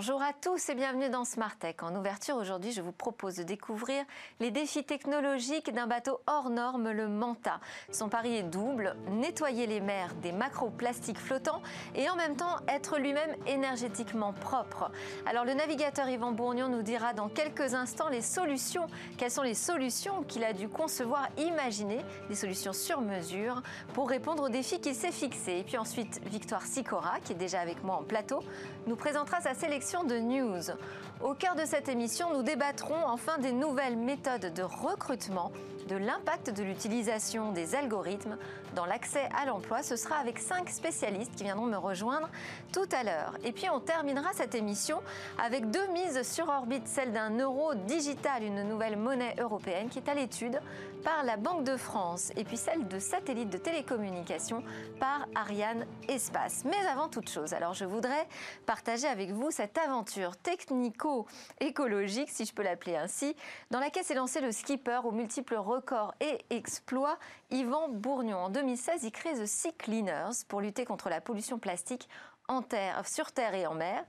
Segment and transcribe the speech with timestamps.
[0.00, 1.74] Bonjour à tous et bienvenue dans Smart Tech.
[1.82, 4.04] En ouverture aujourd'hui, je vous propose de découvrir
[4.38, 7.58] les défis technologiques d'un bateau hors norme, le Manta.
[7.90, 11.62] Son pari est double, nettoyer les mers des macroplastiques flottants
[11.96, 14.92] et en même temps être lui-même énergétiquement propre.
[15.26, 18.86] Alors le navigateur Yvan Bourgnon nous dira dans quelques instants les solutions,
[19.16, 24.44] quelles sont les solutions qu'il a dû concevoir, imaginer, des solutions sur mesure pour répondre
[24.44, 25.58] aux défis qu'il s'est fixés.
[25.58, 28.44] Et puis ensuite, Victoire Sicora, qui est déjà avec moi en plateau,
[28.86, 30.76] nous présentera sa sélection de news.
[31.22, 35.50] Au cœur de cette émission, nous débattrons enfin des nouvelles méthodes de recrutement,
[35.88, 38.36] de l'impact de l'utilisation des algorithmes
[38.76, 39.82] dans l'accès à l'emploi.
[39.82, 42.28] Ce sera avec cinq spécialistes qui viendront me rejoindre
[42.70, 43.32] tout à l'heure.
[43.44, 45.00] Et puis on terminera cette émission
[45.42, 50.10] avec deux mises sur orbite, celle d'un euro digital, une nouvelle monnaie européenne qui est
[50.10, 50.60] à l'étude
[51.02, 54.62] par la Banque de France, et puis celle de satellites de télécommunication
[55.00, 56.64] par Ariane Espace.
[56.64, 58.26] Mais avant toute chose, alors je voudrais
[58.66, 63.36] partager avec vous cette aventure technico-écologique, si je peux l'appeler ainsi,
[63.70, 67.18] dans laquelle s'est lancé le skipper aux multiples records et exploits
[67.50, 68.36] Yvan Bourgnon.
[68.36, 72.08] En 2016, il crée The Sea Cleaners pour lutter contre la pollution plastique
[72.48, 74.04] en terre, sur terre et en mer.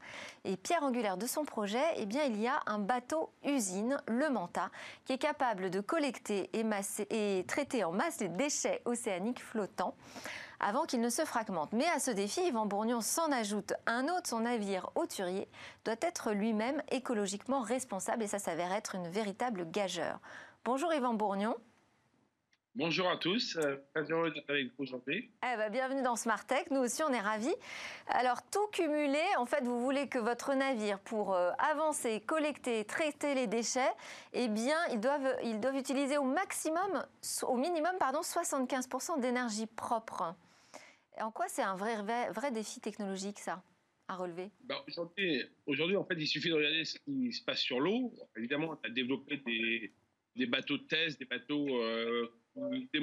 [0.46, 4.30] Et pierre angulaire de son projet, eh bien, il y a un bateau usine, le
[4.30, 4.70] Manta,
[5.06, 6.66] qui est capable de collecter et,
[7.10, 9.96] et traiter en masse les déchets océaniques flottants
[10.60, 11.74] avant qu'ils ne se fragmentent.
[11.74, 15.48] Mais à ce défi, Yvan Bourgnon s'en ajoute un autre, son navire hauturier
[15.86, 20.20] doit être lui-même écologiquement responsable et ça s'avère être une véritable gageure.
[20.66, 21.56] Bonjour Yvan Bourgnon.
[22.80, 25.30] Bonjour à tous, euh, très heureux d'être avec vous aujourd'hui.
[25.44, 27.54] Eh ben, bienvenue dans Smart Tech, nous aussi on est ravis.
[28.08, 33.36] Alors tout cumulé, en fait vous voulez que votre navire pour euh, avancer, collecter, traiter
[33.36, 33.92] les déchets,
[34.32, 37.06] eh bien ils doivent, ils doivent utiliser au maximum,
[37.44, 40.34] au minimum pardon, 75% d'énergie propre.
[41.20, 41.98] En quoi c'est un vrai,
[42.32, 43.62] vrai, défi technologique ça
[44.08, 44.52] à relever?
[44.64, 44.78] Ben,
[45.66, 48.14] Aujourd'hui, en fait, il suffit de regarder ce qui se passe sur l'eau.
[48.38, 49.92] Évidemment, on a développé des,
[50.38, 53.00] des, bateaux de test, des bateaux euh, des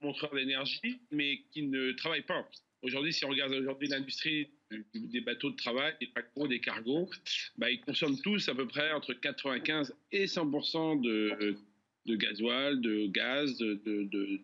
[0.00, 2.48] montreurs d'énergie, mais qui ne travaillent pas.
[2.82, 4.48] Aujourd'hui, si on regarde aujourd'hui l'industrie
[4.94, 7.10] des bateaux de travail, des paquebots, des cargos,
[7.56, 11.56] bah, ils consomment tous à peu près entre 95 et 100 de,
[12.06, 14.40] de gasoil, de gaz, de, de, de,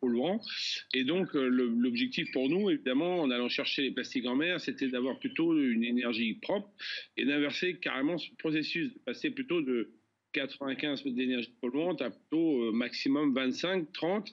[0.00, 0.40] polluants.
[0.94, 4.88] Et donc, euh, l'objectif pour nous, évidemment, en allant chercher les plastiques en mer, c'était
[4.88, 6.68] d'avoir plutôt une énergie propre
[7.16, 9.90] et d'inverser carrément ce processus, de passer plutôt de
[10.36, 14.32] 95 d'énergie polluante à plutôt euh, maximum 25, 30.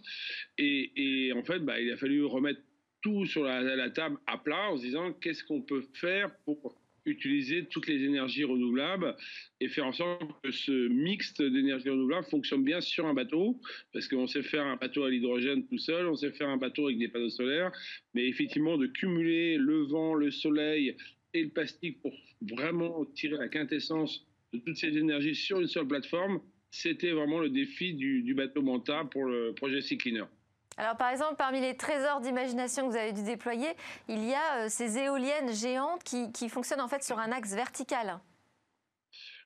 [0.58, 2.62] Et, en fait, bah, il a fallu remettre
[3.02, 7.66] tout sur la, table à plat en se disant qu'est-ce qu'on peut faire pour utiliser
[7.66, 9.18] toutes les énergies renouvelables
[9.60, 13.60] et faire en sorte que ce mix d'énergie renouvelable fonctionne bien sur un bateau,
[13.92, 16.86] parce qu'on sait faire un bateau à l'hydrogène tout seul, on sait faire un bateau
[16.86, 17.74] avec des panneaux solaires,
[18.14, 20.96] mais effectivement de cumuler le vent, le soleil
[21.34, 25.88] et le plastique pour vraiment tirer la quintessence de toutes ces énergies sur une seule
[25.88, 26.40] plateforme,
[26.72, 30.26] c'était vraiment le défi du, bateau Manta pour le projet Sea Cleaner.
[30.78, 33.68] Alors par exemple, parmi les trésors d'imagination que vous avez dû déployer,
[34.10, 37.54] il y a euh, ces éoliennes géantes qui, qui fonctionnent en fait sur un axe
[37.54, 38.20] vertical.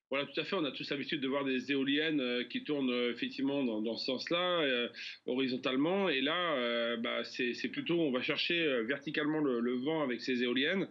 [0.10, 0.56] Voilà, tout à fait.
[0.56, 4.06] On a tous l'habitude de voir des éoliennes euh, qui tournent euh, effectivement dans, ce
[4.06, 4.88] sens-là, euh,
[5.26, 6.08] horizontalement.
[6.08, 10.88] Et là, bah, c'est plutôt, on va chercher verticalement le, vent avec ces éoliennes,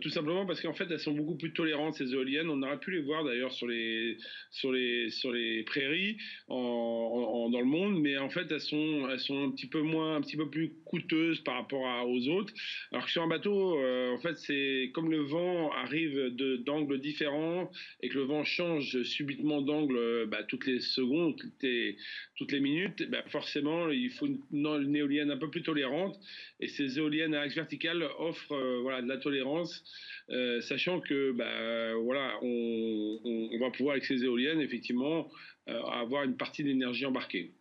[0.00, 2.50] tout simplement parce qu'en fait, elles sont beaucoup plus tolérantes, ces éoliennes.
[2.50, 4.16] On aurait pu les voir d'ailleurs sur les,
[4.50, 9.42] sur, les, sur les prairies dans le monde, mais en fait, elles sont, elles sont
[9.42, 12.52] un petit peu moins, un petit peu plus coûteuses par rapport aux autres.
[12.92, 17.70] Alors que sur un bateau, en fait, c'est comme le vent arrive d'angles différents
[18.02, 23.08] et que le vent change subitement d'angle euh, bah, toutes les secondes, toutes les, minutes,
[23.10, 26.18] bah, forcément, il faut une, éolienne un peu plus tolérante.
[26.60, 29.82] Et ces éoliennes à axe vertical offrent euh, de la tolérance,
[30.30, 35.30] euh, sachant que bah, voilà, on, on, va pouvoir, avec ces éoliennes, effectivement,
[35.66, 37.52] avoir une partie d'énergie embarquée.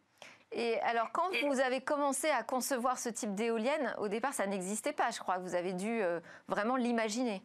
[0.54, 4.94] Et alors, quand vous avez commencé à concevoir ce type d'éolienne, au départ, ça n'existait
[4.94, 5.38] pas, je crois.
[5.38, 6.02] Vous avez dû
[6.48, 7.42] vraiment l'imaginer.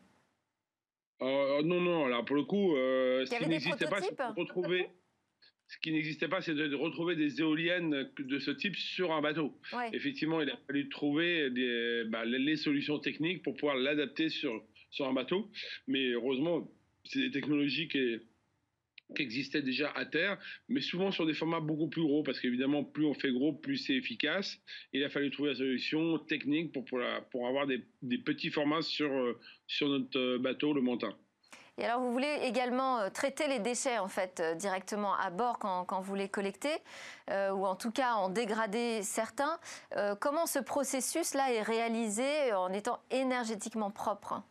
[1.22, 4.90] Euh, non, non, alors pour le coup, euh, ce qui n'existait pas, c'est de retrouver.
[5.68, 9.58] Ce qui n'existait pas, c'est de retrouver des éoliennes de ce type sur un bateau.
[9.92, 15.08] Effectivement, il a fallu trouver des, bah, les solutions techniques pour pouvoir l'adapter sur, sur
[15.08, 15.50] un bateau.
[15.88, 16.70] Mais heureusement,
[17.04, 18.20] c'est des technologies qui,
[19.14, 20.38] qui existaient déjà à terre,
[20.68, 23.76] mais souvent sur des formats beaucoup plus gros, parce qu'évidemment, plus on fait gros, plus
[23.76, 24.58] c'est efficace.
[24.92, 26.84] il a fallu trouver la solution technique pour,
[27.30, 31.14] pour, avoir des, des, petits formats sur, euh, sur notre euh, bateau, le Montin.
[31.78, 35.84] Et alors, vous voulez également euh, traiter les déchets en fait directement à bord quand,
[35.84, 36.74] quand vous les collectez,
[37.28, 39.58] ou en tout cas en dégrader certains.
[40.20, 44.42] comment ce processus-là est réalisé en étant énergétiquement propre?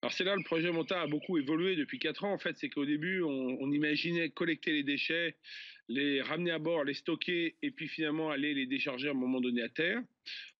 [0.00, 2.32] Alors c'est là le projet Monta a beaucoup évolué depuis 4 ans.
[2.32, 5.36] En fait, c'est qu'au début, on, imaginait collecter les déchets,
[5.88, 9.40] les ramener à bord, les stocker et puis finalement aller les décharger à un moment
[9.40, 10.00] donné à terre.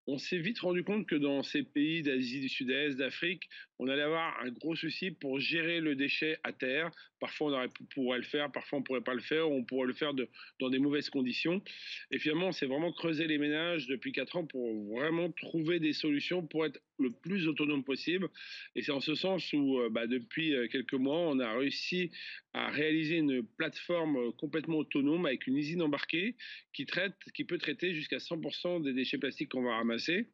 [0.09, 4.03] On s'est vite rendu compte que dans ces pays d'Asie du Sud-Est, d'Afrique, on allait
[4.03, 6.91] avoir un gros souci pour gérer le déchet à terre.
[7.21, 9.93] Parfois, on pourrait le faire, parfois, on ne pourrait pas le faire, on pourrait le
[9.93, 10.13] faire
[10.61, 11.63] dans des mauvaises conditions.
[12.11, 15.93] Et finalement, on s'est vraiment creusé les ménages depuis 4 ans pour vraiment trouver des
[15.93, 18.29] solutions pour être le plus autonome possible.
[18.75, 22.11] Et c'est en ce sens où, euh, bah, depuis euh, quelques mois, on a réussi
[22.53, 26.37] à réaliser une plateforme euh, complètement autonome avec une usine embarquée
[26.73, 26.87] qui,
[27.35, 30.29] qui peut traiter jusqu'à 100% des déchets plastiques qu'on va ramasser.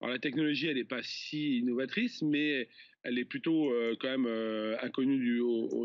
[0.00, 2.68] Alors la technologie, elle n'est pas si innovatrice, mais
[3.02, 5.18] elle est plutôt euh, quand même euh, inconnue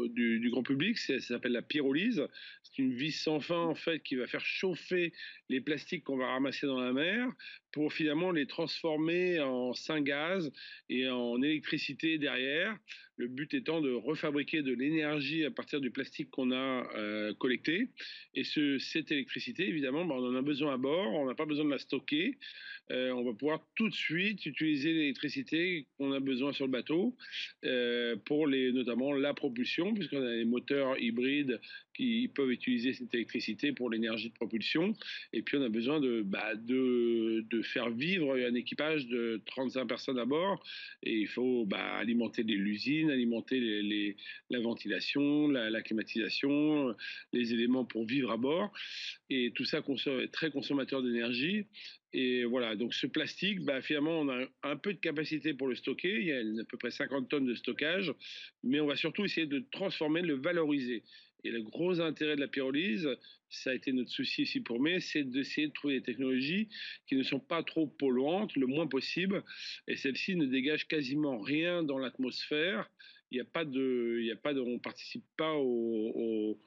[0.10, 0.98] du, grand public.
[0.98, 2.28] Ça s'appelle la pyrolyse.
[2.64, 5.14] C'est une vis sans fin en fait qui va faire chauffer
[5.50, 7.32] les plastiques qu'on va ramasser dans la mer
[7.76, 10.50] pour finalement les transformer en gaz
[10.88, 12.74] et en électricité derrière.
[13.18, 17.90] Le but étant de refabriquer de l'énergie à partir du plastique qu'on a euh, collecté.
[18.34, 21.46] Et ce, cette électricité, évidemment, bah, on en a besoin à bord, on n'a pas
[21.46, 22.38] besoin de la stocker.
[22.92, 27.16] Euh, on va pouvoir tout de suite utiliser l'électricité qu'on a besoin sur le bateau
[27.66, 31.60] euh, pour les, notamment la propulsion, puisqu'on a des moteurs hybrides
[31.96, 34.94] qui peuvent utiliser cette électricité pour l'énergie de propulsion.
[35.34, 36.54] Et puis on a besoin de, bah,
[37.64, 40.64] faire vivre un équipage de 35 personnes à bord.
[41.04, 44.16] Et il faut bah, alimenter l'usine, alimenter
[44.50, 46.96] la ventilation, la, climatisation,
[47.34, 48.72] les éléments pour vivre à bord.
[49.30, 51.66] Et tout ça est très consommateur d'énergie.
[52.18, 55.76] Et voilà, donc ce plastique, bah, finalement, on a un peu de capacité pour le
[55.76, 56.18] stocker.
[56.18, 58.14] Il y a à peu près 50 tonnes de stockage,
[58.64, 61.04] mais on va surtout essayer de transformer, de le valoriser.
[61.46, 63.08] Et le gros intérêt de la pyrolyse,
[63.50, 66.70] ça a été notre souci ici pour moi, c'est d'essayer de trouver des technologies
[67.08, 69.44] qui ne sont pas trop polluantes, le moins possible.
[69.88, 72.90] Et celles-ci ne dégagent quasiment rien dans l'atmosphère.
[73.30, 76.58] Il n'y a pas de, il y a pas on participe pas au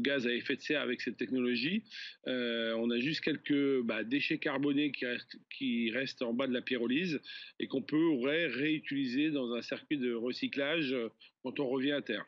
[0.00, 1.82] gaz à effet de serre avec cette technologie.
[2.28, 7.20] Euh, on a juste quelques bah, déchets carbonés qui restent, en bas de la pyrolyse
[7.58, 10.94] et qu'on pourrait réutiliser dans un circuit de recyclage
[11.42, 12.24] quand on revient à terre.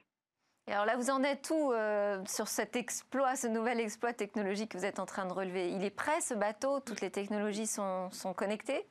[0.70, 4.78] Alors là, vous en êtes où euh, sur cet exploit, ce nouvel exploit technologique que
[4.78, 5.68] vous êtes en train de relever?
[5.68, 6.78] Il est prêt ce bateau?
[6.78, 8.84] Toutes les technologies sont, sont connectées?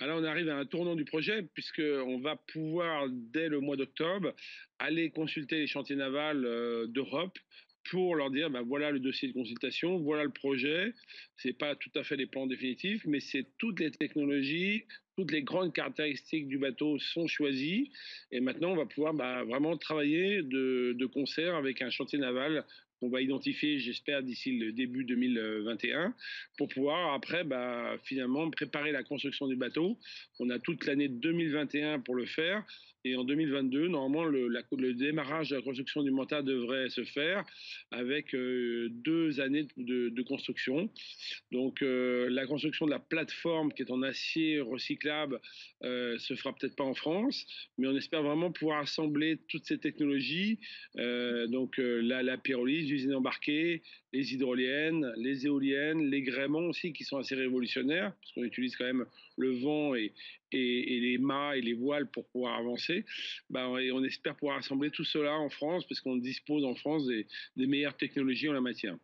[0.00, 4.34] Alors on arrive à un tournant du projet puisqu'on va pouvoir, dès le mois d'octobre,
[4.78, 7.38] aller consulter les chantiers navals euh, d'Europe
[7.90, 10.92] pour leur dire ben voilà le dossier de consultation, voilà le projet.
[11.36, 14.84] C'est pas tout à fait les plans définitifs, mais c'est toutes les technologies,
[15.16, 17.90] toutes les grandes caractéristiques du bateau sont choisies.
[18.30, 22.64] Et maintenant, on va pouvoir bah, vraiment travailler de, de, concert avec un chantier naval
[23.00, 26.14] qu'on va identifier, j'espère, d'ici le début 2021,
[26.58, 29.98] pour pouvoir après, bah, finalement, préparer la construction du bateau.
[30.38, 32.64] On a toute l'année 2021 pour le faire.
[33.04, 37.44] Et en 2022, normalement, le, démarrage de la construction du Manta devrait se faire
[37.90, 40.90] avec euh, deux années de, de, construction.
[41.50, 45.40] Donc, euh, la construction de la plateforme qui est en acier recyclable
[45.82, 47.46] euh, se fera peut-être pas en France,
[47.78, 50.58] mais on espère vraiment pouvoir assembler toutes ces technologies.
[50.98, 53.82] Euh, donc, la, la pyrolyse, l'usine embarquée,
[54.12, 58.84] les hydroliennes, les éoliennes, les gréements aussi qui sont assez révolutionnaires, parce qu'on utilise quand
[58.84, 60.12] même le vent et,
[60.52, 63.04] les mâts et les voiles pour pouvoir avancer.
[63.50, 67.26] Bah, on espère pouvoir assembler tout cela en France, parce qu'on dispose en France des,
[67.66, 68.96] meilleures technologies en la matière.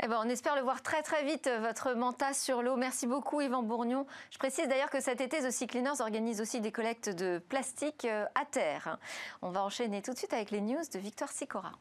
[0.00, 2.76] Eh ben, on espère le voir très très vite, votre Manta sur l'eau.
[2.76, 4.06] Merci beaucoup Yvan Bourgnon.
[4.30, 8.04] Je précise d'ailleurs que cet été, The Sea Cleaners organise aussi des collectes de plastique
[8.04, 8.98] euh, à terre.
[9.42, 11.72] On va enchaîner tout de suite avec les news de Victoire Sicora.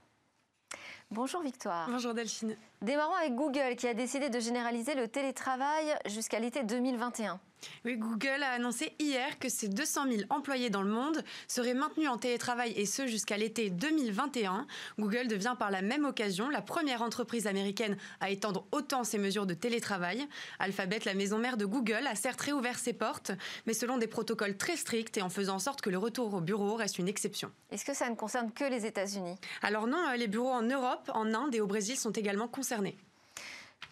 [1.12, 1.88] Bonjour Victoire.
[1.90, 2.58] Bonjour Delphine.
[2.82, 7.40] Démarrons avec Google qui a décidé de généraliser le télétravail jusqu'à l'été 2021.
[7.86, 12.10] Oui, Google a annoncé hier que ses 200 000 employés dans le monde seraient maintenus
[12.10, 14.68] en télétravail et ce jusqu'à l'été 2021.
[15.00, 19.46] Google devient par la même occasion la première entreprise américaine à étendre autant ses mesures
[19.46, 20.28] de télétravail.
[20.60, 23.32] Alphabet, la maison mère de Google, a certes réouvert ses portes,
[23.66, 26.42] mais selon des protocoles très stricts et en faisant en sorte que le retour au
[26.42, 27.52] bureau reste une exception.
[27.72, 29.36] Est-ce que ça ne concerne que les États-Unis?
[29.62, 32.98] Alors non, les bureaux en Europe, en Inde et au Brésil sont également concernés.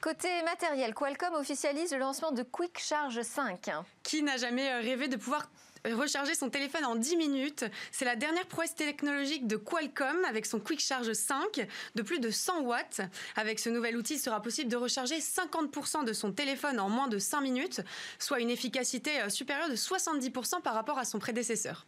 [0.06, 3.72] Côté matériel, Qualcomm officialise le lancement de Quick Charge 5.
[4.04, 5.50] Qui n'a jamais euh, rêvé de pouvoir
[5.84, 7.66] recharger son téléphone en 10 minutes.
[7.92, 12.30] C'est la dernière prouesse technologique de Qualcomm avec son Quick Charge 5 de plus de
[12.30, 13.02] 100 watts.
[13.36, 17.08] Avec ce nouvel outil, il sera possible de recharger 50% de son téléphone en moins
[17.08, 17.82] de 5 minutes,
[18.20, 21.88] soit une efficacité euh, supérieure de 70% par rapport à son prédécesseur.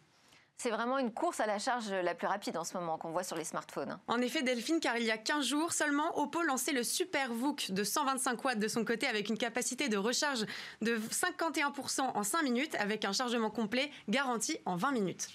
[0.57, 3.23] C'est vraiment une course à la charge la plus rapide en ce moment qu'on voit
[3.23, 3.99] sur les smartphones.
[4.07, 7.71] En effet, Delphine, car il y a 15 jours seulement, Oppo lançait le Super VOOC
[7.71, 10.45] de 125 watts de son côté avec une capacité de recharge
[10.81, 15.27] de 51% en 5 minutes avec un chargement complet garanti en 20 minutes.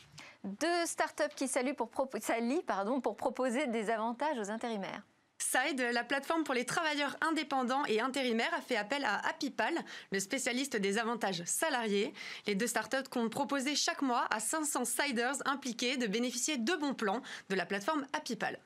[0.42, 5.02] Deux startups qui s'allient pour, pour proposer des avantages aux intérimaires.
[5.42, 9.74] Side, la plateforme pour les travailleurs indépendants et intérimaires, a fait appel à HappyPal,
[10.12, 12.14] le spécialiste des avantages salariés.
[12.46, 16.94] Les deux startups comptent proposer chaque mois à 500 siders impliqués de bénéficier de bons
[16.94, 18.58] plans de la plateforme HappyPal.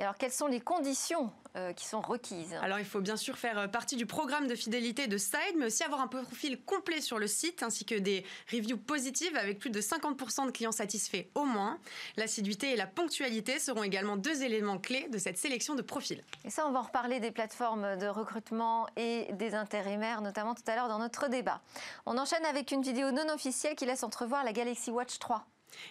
[0.00, 2.54] Et alors, quelles sont les conditions euh, qui sont requises?
[2.62, 5.66] Alors, il faut bien sûr faire euh, partie du programme de fidélité de Side, mais
[5.66, 9.68] aussi avoir un profil complet sur le site, ainsi que des reviews positives avec plus
[9.68, 11.78] de 50% de clients satisfaits au moins.
[12.16, 16.24] L'assiduité et la ponctualité seront également deux éléments clés de cette sélection de profils.
[16.46, 20.64] Et ça, on va en reparler des plateformes de recrutement et des intérimaires, notamment tout
[20.66, 21.60] à l'heure dans notre débat.
[22.06, 25.44] On enchaîne avec une vidéo non officielle qui laisse entrevoir la Galaxy Watch 3.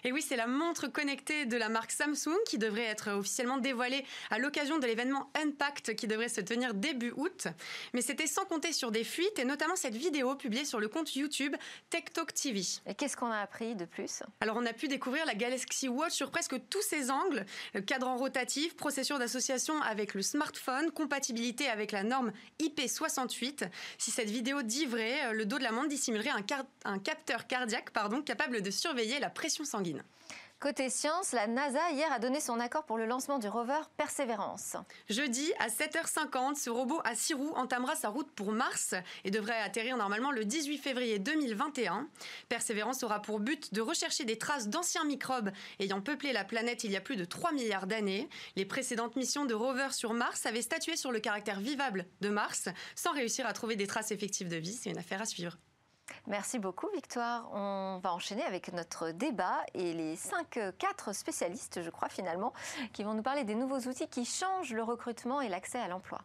[0.04, 4.04] Et oui, c'est la montre connectée de la marque Samsung qui devrait être officiellement dévoilée
[4.30, 7.48] à l'occasion de l'événement Unpacked qui devrait se tenir début août.
[7.92, 11.14] Mais c'était sans compter sur des fuites et notamment cette vidéo publiée sur le compte
[11.14, 11.54] YouTube
[11.90, 12.62] TechTalk TV.
[12.86, 14.22] Et qu'est-ce qu'on a appris de plus?
[14.40, 17.44] Alors on a pu découvrir la Galaxy Watch sur presque tous ses angles,
[17.74, 23.68] le cadran rotatif, processus d'association avec le smartphone, compatibilité avec la norme IP68.
[23.98, 26.44] Si cette vidéo dit vrai, le dos de la montre dissimulerait un,
[26.84, 30.02] un capteur cardiaque pardon, capable de surveiller la pression sanguine.
[30.60, 34.76] Côté science, la NASA hier a donné son accord pour le lancement du rover Perseverance.
[35.08, 39.58] Jeudi à 7h50, ce robot à 6 roues entamera sa route pour Mars et devrait
[39.58, 42.06] atterrir normalement le 18 février 2021.
[42.50, 46.90] Perseverance aura pour but de rechercher des traces d'anciens microbes ayant peuplé la planète il
[46.90, 48.28] y a plus de 3 milliards d'années.
[48.56, 52.68] Les précédentes missions de rover sur Mars avaient statué sur le caractère vivable de Mars
[52.96, 54.74] sans réussir à trouver des traces effectives de vie.
[54.74, 55.56] C'est une affaire à suivre.
[56.26, 57.48] Merci beaucoup Victoire.
[57.52, 62.52] On va enchaîner avec notre débat et les 5-4 spécialistes, je crois finalement,
[62.92, 66.20] qui vont nous parler des nouveaux outils qui changent le recrutement et l'accès à l'emploi.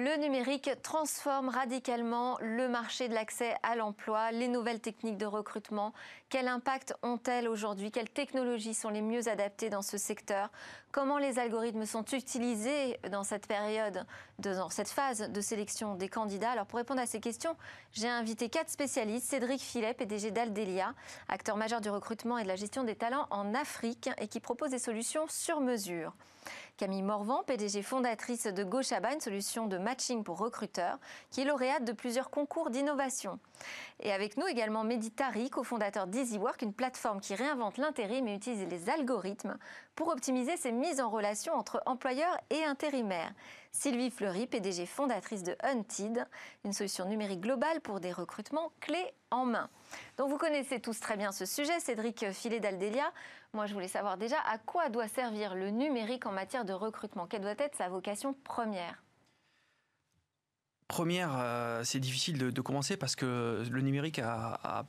[0.00, 5.92] Le numérique transforme radicalement le marché de l'accès à l'emploi, les nouvelles techniques de recrutement.
[6.28, 7.90] Quel impact ont-elles aujourd'hui?
[7.90, 10.50] Quelles technologies sont les mieux adaptées dans ce secteur?
[10.92, 14.06] Comment les algorithmes sont utilisés dans cette période,
[14.38, 16.52] dans cette phase de sélection des candidats?
[16.52, 17.56] Alors pour répondre à ces questions,
[17.92, 19.28] j'ai invité quatre spécialistes.
[19.28, 20.94] Cédric Phillet, PDG d'Aldelia,
[21.28, 24.70] acteur majeur du recrutement et de la gestion des talents en Afrique et qui propose
[24.70, 26.12] des solutions sur mesure.
[26.76, 30.98] Camille Morvan, PDG fondatrice de Gochaba, une solution de matching pour recruteurs,
[31.30, 33.38] qui est lauréate de plusieurs concours d'innovation.
[34.00, 38.66] Et avec nous également Mehdi Tari, cofondateur d'EasyWork, une plateforme qui réinvente l'intérim et utilise
[38.68, 39.58] les algorithmes
[39.98, 43.32] pour optimiser ses mises en relation entre employeurs et intérimaires.
[43.72, 46.24] Sylvie Fleury, PDG fondatrice de Hunted,
[46.64, 49.68] une solution numérique globale pour des recrutements clés en main.
[50.16, 53.12] Donc vous connaissez tous très bien ce sujet, Cédric Filet d'Aldelia.
[53.54, 57.26] Moi, je voulais savoir déjà à quoi doit servir le numérique en matière de recrutement.
[57.26, 59.02] Quelle doit être sa vocation première?
[60.86, 64.86] Première, euh, c'est difficile de, commencer parce que le numérique a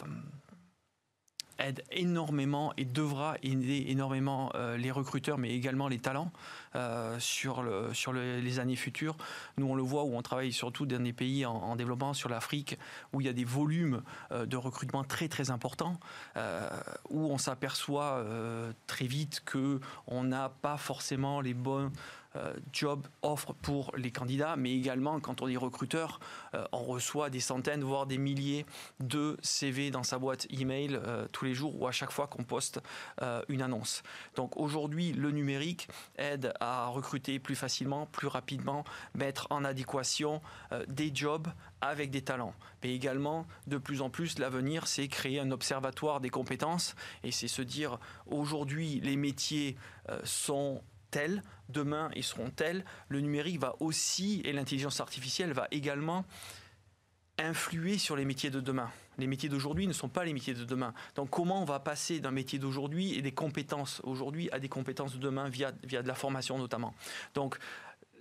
[1.59, 6.31] aide énormément et devra aider énormément euh, les recruteurs, mais également les talents
[6.75, 7.63] euh, sur,
[7.93, 9.15] sur les années futures.
[9.57, 12.77] Nous, on le voit où on travaille surtout dans des pays en, développement, sur l'Afrique,
[13.13, 14.01] où il y a des volumes
[14.31, 15.99] euh, de recrutement très très importants,
[17.09, 18.23] où on s'aperçoit
[18.87, 21.91] très vite que on n'a pas forcément les bons
[22.71, 26.19] job offre pour les candidats, mais également quand on est recruteur,
[26.53, 28.65] euh, on reçoit des centaines, voire des milliers
[28.99, 32.43] de CV dans sa boîte email euh, tous les jours ou à chaque fois qu'on
[32.43, 32.81] poste
[33.47, 34.03] une annonce.
[34.35, 38.83] Donc aujourd'hui, le numérique aide à recruter plus facilement, plus rapidement,
[39.13, 40.41] mettre en adéquation
[40.87, 41.47] des jobs
[41.81, 42.53] avec des talents.
[42.83, 47.47] Mais également, de plus en plus, l'avenir, c'est créer un observatoire des compétences et c'est
[47.47, 49.75] se dire aujourd'hui, les métiers
[50.23, 52.85] sont tels, demain ils seront tels.
[53.07, 56.25] Le numérique va aussi, et l'intelligence artificielle va également
[57.37, 58.91] influer sur les métiers de demain.
[59.17, 60.93] Les métiers d'aujourd'hui ne sont pas les métiers de demain.
[61.15, 65.13] Donc comment on va passer d'un métier d'aujourd'hui et des compétences aujourd'hui à des compétences
[65.13, 66.93] de demain via, via de la formation notamment?
[67.33, 67.57] Donc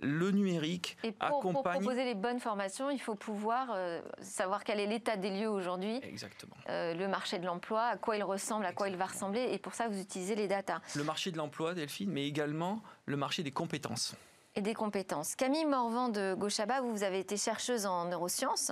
[0.01, 4.79] le numérique et pour, Pour proposer les bonnes formations, il faut pouvoir euh, savoir quel
[4.79, 5.99] est l'état des lieux aujourd'hui.
[6.03, 6.55] Exactement.
[6.69, 9.49] Euh, le marché de l'emploi, à quoi il ressemble, à quoi il va ressembler.
[9.51, 10.79] Et pour ça, vous utilisez les datas.
[10.95, 14.15] Le marché de l'emploi, Delphine, mais également le marché des compétences.
[14.55, 15.35] Et des compétences.
[15.35, 18.71] Camille Morvan de Gauchaba, vous, vous avez été chercheuse en neurosciences.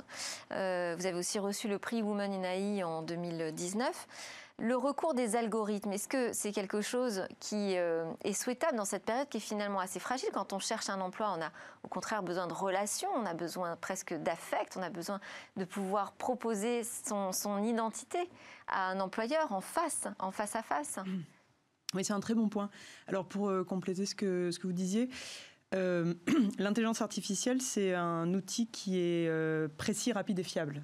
[0.51, 4.07] Euh, vous avez aussi reçu le prix Women in AI en 2019.
[4.59, 9.29] Le recours des algorithmes, est-ce que c'est quelque chose qui est souhaitable dans cette période
[9.29, 11.51] qui est finalement assez fragile Quand on cherche un emploi, on a
[11.83, 15.19] au contraire besoin de relations, on a besoin presque d'affect, on a besoin
[15.57, 18.29] de pouvoir proposer son, identité
[18.67, 20.97] à un employeur en face, en face à face?
[21.05, 21.21] Mmh.
[21.93, 22.69] Oui, c'est un très bon point.
[23.07, 25.09] Alors pour euh, compléter ce que, vous disiez,
[25.73, 26.13] euh,
[26.59, 30.83] l'intelligence artificielle, c'est un outil qui est euh, précis, rapide et fiable.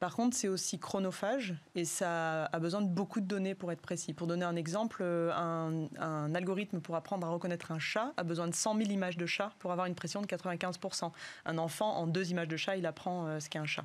[0.00, 3.80] Par contre, c'est aussi chronophage et ça a besoin de beaucoup de données pour être
[3.80, 4.12] précis.
[4.12, 8.48] Pour donner un exemple, un, un algorithme pour apprendre à reconnaître un chat a besoin
[8.48, 11.10] de 100 000 images de chat pour avoir une précision de 95%.
[11.46, 13.84] Un enfant, en deux images de chat, il apprend ce qu'est un chat.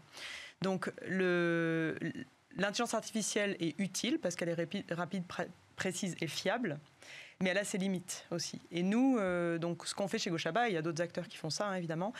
[0.61, 0.91] Donc,
[2.57, 5.23] l'intelligence artificielle est utile parce qu'elle est rapide
[5.75, 6.79] précise et fiable,
[7.41, 8.61] mais elle a ses limites aussi.
[8.71, 11.37] Et nous, euh, donc, ce qu'on fait chez Gochaba, il y a d'autres acteurs qui
[11.37, 12.13] font ça, hein, évidemment,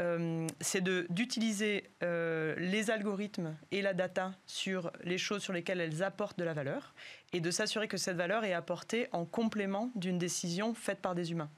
[0.00, 6.02] euh, c'est d'utiliser euh, les algorithmes et la data sur les choses sur lesquelles elles
[6.02, 6.94] apportent de la valeur,
[7.32, 11.32] et de s'assurer que cette valeur est apportée en complément d'une décision faite par des
[11.32, 11.50] humains.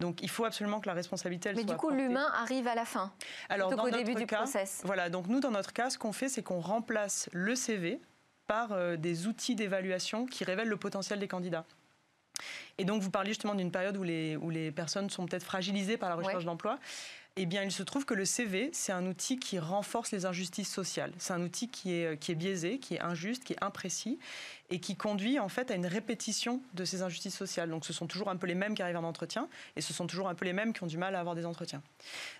[0.00, 2.84] Donc il faut absolument que la responsabilité elle Mais du coup, l'humain arrive à la
[2.84, 3.12] fin.
[3.48, 4.82] Alors au début du process.
[4.84, 8.00] Voilà, donc nous dans notre cas, ce qu'on fait, c'est qu'on remplace le CV
[8.46, 11.64] par euh, des outils d'évaluation qui révèlent le potentiel des candidats.
[12.78, 15.96] Et donc, vous parliez justement d'une période où les, où les personnes sont peut-être fragilisées
[15.96, 16.78] par la recherche d'emploi.
[17.38, 20.72] Eh bien, il se trouve que le CV, c'est un outil qui renforce les injustices
[20.72, 21.12] sociales.
[21.18, 24.18] C'est un outil qui est, qui est biaisé, qui est injuste, qui est imprécis
[24.70, 27.68] et qui conduit en fait à une répétition de ces injustices sociales.
[27.68, 30.06] Donc, ce sont toujours un peu les mêmes qui arrivent en entretien et ce sont
[30.06, 31.82] toujours un peu les mêmes qui ont du mal à avoir des entretiens.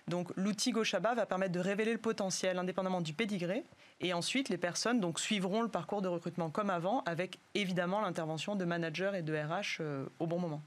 [0.07, 3.65] Donc, l'outil Gochaba va permettre de révéler le potentiel indépendamment du pédigré
[4.01, 8.55] et ensuite, les personnes donc, suivront le parcours de recrutement comme avant avec évidemment l'intervention
[8.55, 10.63] de managers et de RH euh, au bon moment.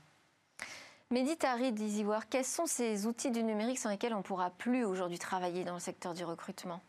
[1.13, 5.19] Méditari d'EasyWork, quels sont ces outils du numérique sans lesquels on ne pourra plus aujourd'hui
[5.19, 6.81] travailler dans le secteur du recrutement?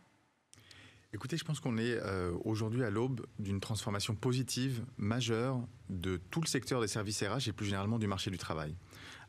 [1.12, 5.60] Écoutez, je pense qu'on est euh, aujourd'hui à l'aube d'une transformation positive majeure
[5.90, 8.76] de tout le secteur des services RH et plus généralement du marché du travail.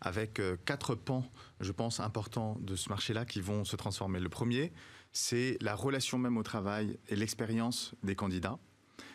[0.03, 1.25] Avec euh, quatre pans,
[1.61, 4.21] je pense, importants de ce marché-là qui vont se transformer.
[4.21, 4.75] Le premier,
[5.13, 8.59] c'est la relation même au travail et l'expérience des candidats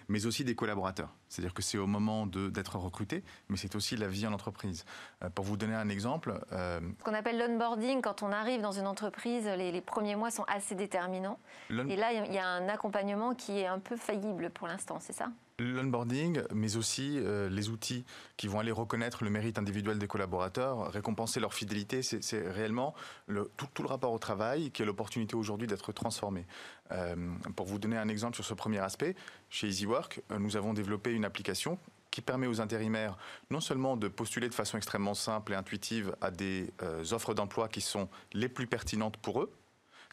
[0.08, 1.14] mais aussi des collaborateurs.
[1.30, 4.86] C'est-à-dire que c'est au moment d'être recruté, mais c'est aussi la vie en entreprise.
[5.24, 6.40] Euh, pour vous donner un exemple...
[6.52, 10.46] Euh, Ce qu'on appelle l'onboarding, quand on arrive dans une entreprise, les, premiers mois sont
[10.48, 11.40] assez déterminants.
[11.70, 15.14] Et là, il y a un accompagnement qui est un peu faillible pour l'instant, c'est
[15.14, 15.30] ça?
[15.60, 18.06] L'onboarding, mais aussi euh, les outils
[18.38, 22.94] qui vont aller reconnaître le mérite individuel des collaborateurs, récompenser leur fidélité, c'est réellement
[23.26, 26.46] le, tout, le rapport au travail qui est l'opportunité aujourd'hui d'être transformé.
[26.92, 27.16] Euh,
[27.56, 29.16] pour vous donner un exemple sur ce premier aspect,
[29.50, 31.80] chez EasyWork, euh, nous avons développé une application
[32.12, 33.18] qui permet aux intérimaires
[33.50, 36.72] non seulement de postuler de façon extrêmement simple et intuitive à des
[37.12, 39.52] offres d'emploi qui sont les plus pertinentes pour eux,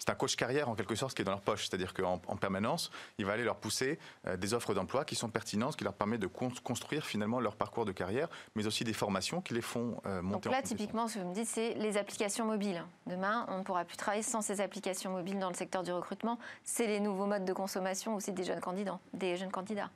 [0.04, 1.66] c'est un coach carrière en quelque sorte qui est dans leur poche.
[1.66, 5.30] C'est-à-dire qu'en en permanence, il va aller leur pousser euh, des offres d'emploi qui sont
[5.30, 9.40] pertinentes, qui leur permettent de construire finalement leur parcours de carrière, mais aussi des formations
[9.40, 11.96] qui les font euh, monter Donc là, typiquement, ce que vous me dites, c'est les
[11.96, 12.84] applications mobiles.
[13.06, 16.38] Demain, on ne pourra plus travailler sans ces applications mobiles dans le secteur du recrutement.
[16.64, 18.98] C'est les nouveaux modes de consommation aussi des jeunes candidats.
[19.14, 19.90] Des jeunes candidats.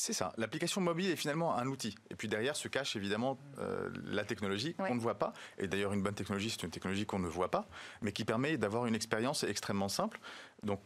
[0.00, 0.32] C'est ça.
[0.36, 1.96] L'application mobile est finalement un outil.
[2.08, 5.32] Et puis derrière se cache évidemment euh, la technologie qu'on ne voit pas.
[5.58, 7.66] Et d'ailleurs, une bonne technologie, c'est une technologie qu'on ne voit pas,
[8.00, 10.20] mais qui permet d'avoir une expérience extrêmement simple.
[10.64, 10.80] Donc,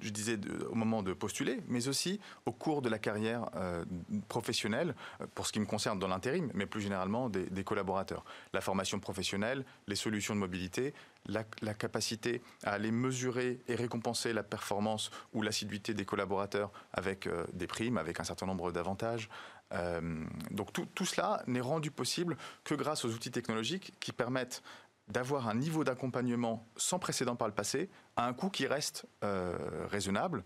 [0.00, 0.38] je disais
[0.70, 3.84] au moment de postuler, mais aussi au cours de la carrière euh,
[4.28, 8.24] professionnelle, euh, pour ce qui me concerne dans l'intérim, mais plus généralement des, collaborateurs.
[8.52, 10.94] La formation professionnelle, les solutions de mobilité,
[11.26, 11.44] la,
[11.74, 17.66] capacité à aller mesurer et récompenser la performance ou l'assiduité des collaborateurs avec euh, des
[17.66, 19.28] primes, avec un certain nombre d'avantages.
[20.50, 24.64] Donc tout cela n'est rendu possible que grâce aux outils technologiques qui permettent
[25.10, 29.56] d'avoir un niveau d'accompagnement sans précédent par le passé à un coût qui reste euh,
[29.90, 30.44] raisonnable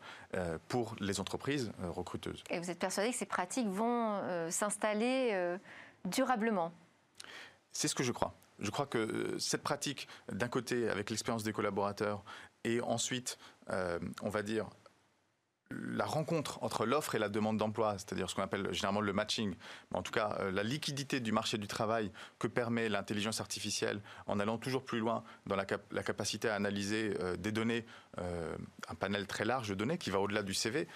[0.68, 2.42] pour les entreprises recruteuses.
[2.50, 5.58] Et vous êtes persuadé que ces pratiques vont s'installer
[6.04, 6.72] durablement?
[7.72, 8.34] C'est ce que je crois.
[8.60, 12.22] Je crois que euh, cette pratique, d'un côté, avec l'expérience des collaborateurs,
[12.62, 13.38] et ensuite,
[13.70, 14.68] euh, on va dire,
[15.70, 19.54] la rencontre entre l'offre et la demande d'emploi, c'est-à-dire ce qu'on appelle généralement le matching,
[19.92, 24.38] en tout cas euh, la liquidité du marché du travail que permet l'intelligence artificielle en
[24.40, 27.86] allant toujours plus loin dans la, capacité à analyser des données,
[28.18, 30.86] un panel très large de données qui va au-delà du CV,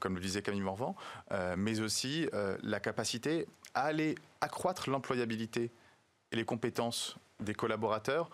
[0.00, 0.96] comme le disait Camille Morvan,
[1.56, 2.28] mais aussi
[2.62, 5.72] la capacité à aller accroître l'employabilité
[6.32, 8.30] et les compétences des collaborateurs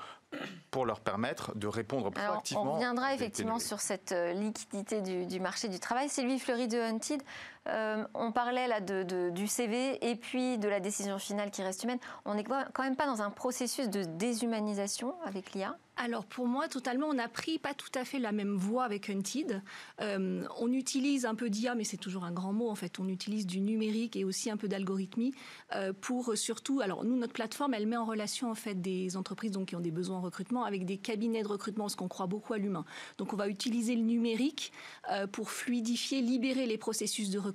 [0.70, 2.62] pour leur permettre de répondre proactivement.
[2.62, 6.08] on reviendra effectivement sur cette euh, liquidité du, marché du travail.
[6.08, 7.22] Sylvie Fleury de Hunted,
[7.68, 11.84] euh, on parlait là de, du CV et puis de la décision finale qui reste
[11.84, 11.98] humaine.
[12.24, 16.66] On n'est quand même pas dans un processus de déshumanisation avec l'IA alors pour moi,
[16.66, 19.62] totalement, on a pris pas tout à fait la même voie avec Hunted.
[20.00, 22.98] Euh, on utilise un peu d'IA, mais c'est toujours un grand mot en fait.
[22.98, 25.34] On utilise du numérique et aussi un peu d'algorithmie
[25.74, 26.80] euh, pour surtout.
[26.80, 29.80] Alors nous, notre plateforme, elle met en relation en fait des entreprises donc qui ont
[29.80, 32.86] des besoins en recrutement avec des cabinets de recrutement, parce qu'on croit beaucoup à l'humain.
[33.18, 34.72] Donc on va utiliser le numérique
[35.32, 37.49] pour fluidifier, libérer les processus de recrutement,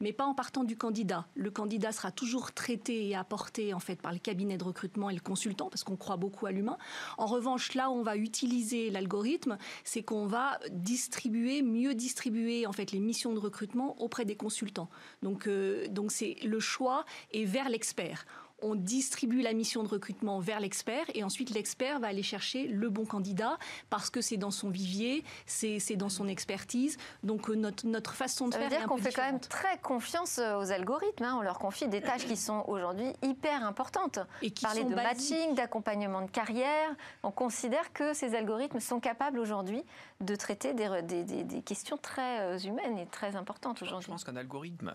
[0.00, 1.26] mais pas en partant du candidat.
[1.34, 5.14] Le candidat sera toujours traité et apporté en fait par le cabinet de recrutement et
[5.14, 6.78] le consultant, parce qu'on croit beaucoup à l'humain.
[7.18, 12.72] En revanche là où on va utiliser l'algorithme, c'est qu'on va distribuer, mieux distribuer en
[12.72, 14.88] fait les missions de recrutement auprès des consultants.
[15.22, 18.26] Donc, euh, donc c'est le choix est vers l'expert
[18.62, 22.88] on distribue la mission de recrutement vers l'expert et ensuite l'expert va aller chercher le
[22.88, 23.58] bon candidat
[23.90, 26.96] parce que c'est dans son vivier, c'est dans son expertise.
[27.22, 28.70] Donc euh, notre, notre façon de Ça faire.
[28.70, 31.24] veut dire qu'on fait quand même très confiance euh, aux algorithmes.
[31.24, 31.36] Hein.
[31.38, 34.18] On leur confie des tâches qui sont aujourd'hui hyper importantes.
[34.42, 36.88] Et qui Parler de matching, d'accompagnement de carrière.
[37.22, 39.82] On considère que ces algorithmes sont capables aujourd'hui
[40.20, 44.06] de traiter des, des, des, des questions très euh, humaines et très importantes aujourd'hui.
[44.06, 44.92] Je pense qu'un algorithme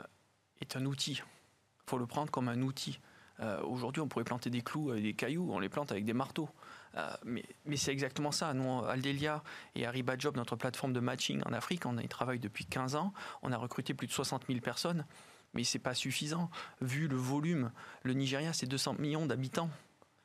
[0.60, 1.22] est un outil.
[1.22, 3.00] Il faut le prendre comme un outil.
[3.42, 6.14] Euh, aujourd'hui, on pourrait planter des clous avec des cailloux, on les plante avec des
[6.14, 6.50] marteaux.
[6.96, 7.44] Euh, mais,
[7.76, 8.54] c'est exactement ça.
[8.54, 9.44] Nous, Aldelia
[9.76, 13.14] et Ariba Job, notre plateforme de matching en Afrique, on y travaille depuis 15 ans.
[13.42, 15.06] On a recruté plus de 60 000 personnes,
[15.54, 16.50] mais ce n'est pas suffisant.
[16.82, 17.72] Vu le volume,
[18.04, 19.70] le Nigeria, c'est 200 millions d'habitants.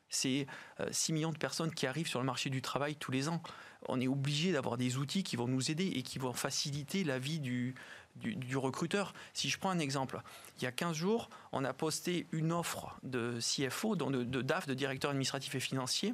[0.09, 0.47] C'est
[0.91, 3.41] 6 euh, millions de personnes qui arrivent sur le marché du travail tous les ans.
[3.89, 7.19] On est obligé d'avoir des outils qui vont nous aider et qui vont faciliter la
[7.19, 7.75] vie du,
[8.19, 9.13] du, recruteur.
[9.33, 10.21] Si je prends un exemple,
[10.57, 14.67] il y a 15 jours, on a posté une offre de CFO, de, de DAF,
[14.67, 16.13] de directeur administratif et financier,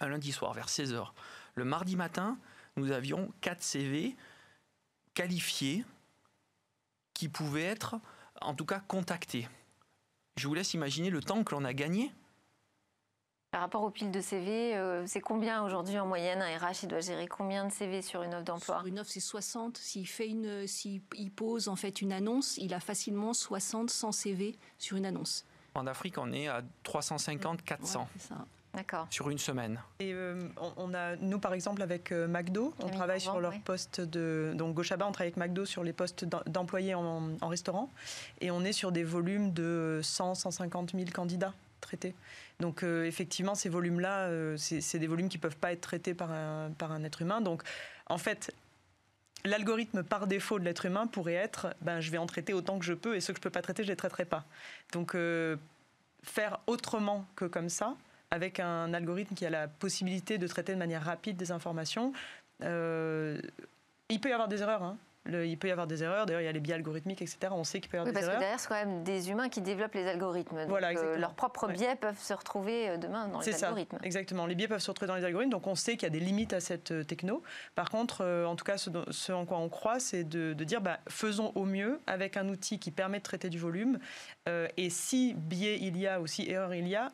[0.00, 1.08] un lundi soir vers 16h.
[1.54, 2.38] Le mardi matin,
[2.76, 4.16] nous avions 4 CV
[5.14, 5.84] qualifiés
[7.14, 7.96] qui pouvaient être,
[8.42, 9.48] en tout cas, contactés.
[10.36, 12.12] Je vous laisse imaginer le temps que l'on a gagné
[13.56, 16.88] par rapport aux piles de CV, euh, c'est combien aujourd'hui en moyenne un RH Il
[16.88, 18.80] doit gérer combien de CV sur une offre d'emploi?
[18.80, 19.78] Sur une offre, c'est 60.
[19.78, 21.00] S'il fait une, s'il
[21.34, 25.46] pose en fait une annonce, il a facilement 60, 100 CV sur une annonce.
[25.74, 28.06] En Afrique, on est à 350, 400.
[28.74, 29.06] D'accord.
[29.08, 29.80] Sur une semaine.
[30.00, 34.02] Et euh, on a, nous par exemple avec euh, McDo, on travaille sur leur poste
[34.02, 34.52] de.
[34.54, 37.88] Donc Gochaba, on travaille avec McDo sur les postes d'employés en, en, restaurant.
[38.42, 42.14] Et on est sur des volumes de 100, 150 000 candidats traités.
[42.60, 46.14] Donc euh, effectivement, ces volumes-là, euh, c'est des volumes qui ne peuvent pas être traités
[46.14, 47.40] par un, par un être humain.
[47.40, 47.62] Donc
[48.06, 48.54] en fait,
[49.44, 52.84] l'algorithme par défaut de l'être humain pourrait être ben, je vais en traiter autant que
[52.84, 54.44] je peux et ceux que je ne peux pas traiter, je ne les traiterai pas.
[54.92, 55.56] Donc euh,
[56.22, 57.94] faire autrement que comme ça,
[58.30, 62.12] avec un algorithme qui a la possibilité de traiter de manière rapide des informations,
[62.60, 64.82] il peut y avoir des erreurs.
[64.82, 64.96] Hein
[65.32, 66.26] il peut y avoir des erreurs.
[66.26, 67.38] D'ailleurs, il y a les biais algorithmiques, etc.
[67.50, 68.32] On sait qu'il peut y avoir des erreurs.
[68.32, 70.60] Parce que derrière, c'est quand même des humains qui développent les algorithmes.
[70.60, 73.98] Donc, voilà, euh, leurs propres biais peuvent se retrouver euh, demain dans les ça, algorithmes.
[74.02, 74.46] Exactement.
[74.46, 75.50] Les biais peuvent se retrouver dans les algorithmes.
[75.50, 77.42] Donc, on sait qu'il y a des limites à cette euh, techno.
[77.74, 81.52] Par contre, en tout cas, ce, en quoi on croit, c'est de, dire bah, faisons
[81.54, 83.98] au mieux avec un outil qui permet de traiter du volume.
[84.76, 87.12] et si biais il y a ou si erreur il y a,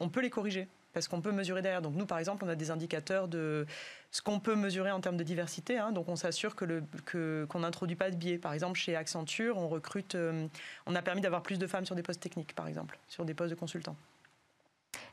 [0.00, 1.82] on peut les corriger parce qu'on peut mesurer derrière.
[1.82, 3.66] Donc nous, par exemple, on a des indicateurs de
[4.10, 5.78] ce qu'on peut mesurer en termes de diversité.
[5.78, 5.92] Hein.
[5.92, 8.38] donc on s'assure que qu'on n'introduit pas de biais.
[8.38, 10.46] Par exemple, chez Accenture, on recrute, euh,
[10.86, 13.34] on a permis d'avoir plus de femmes sur des postes techniques, par exemple, sur des
[13.34, 13.96] postes de consultants.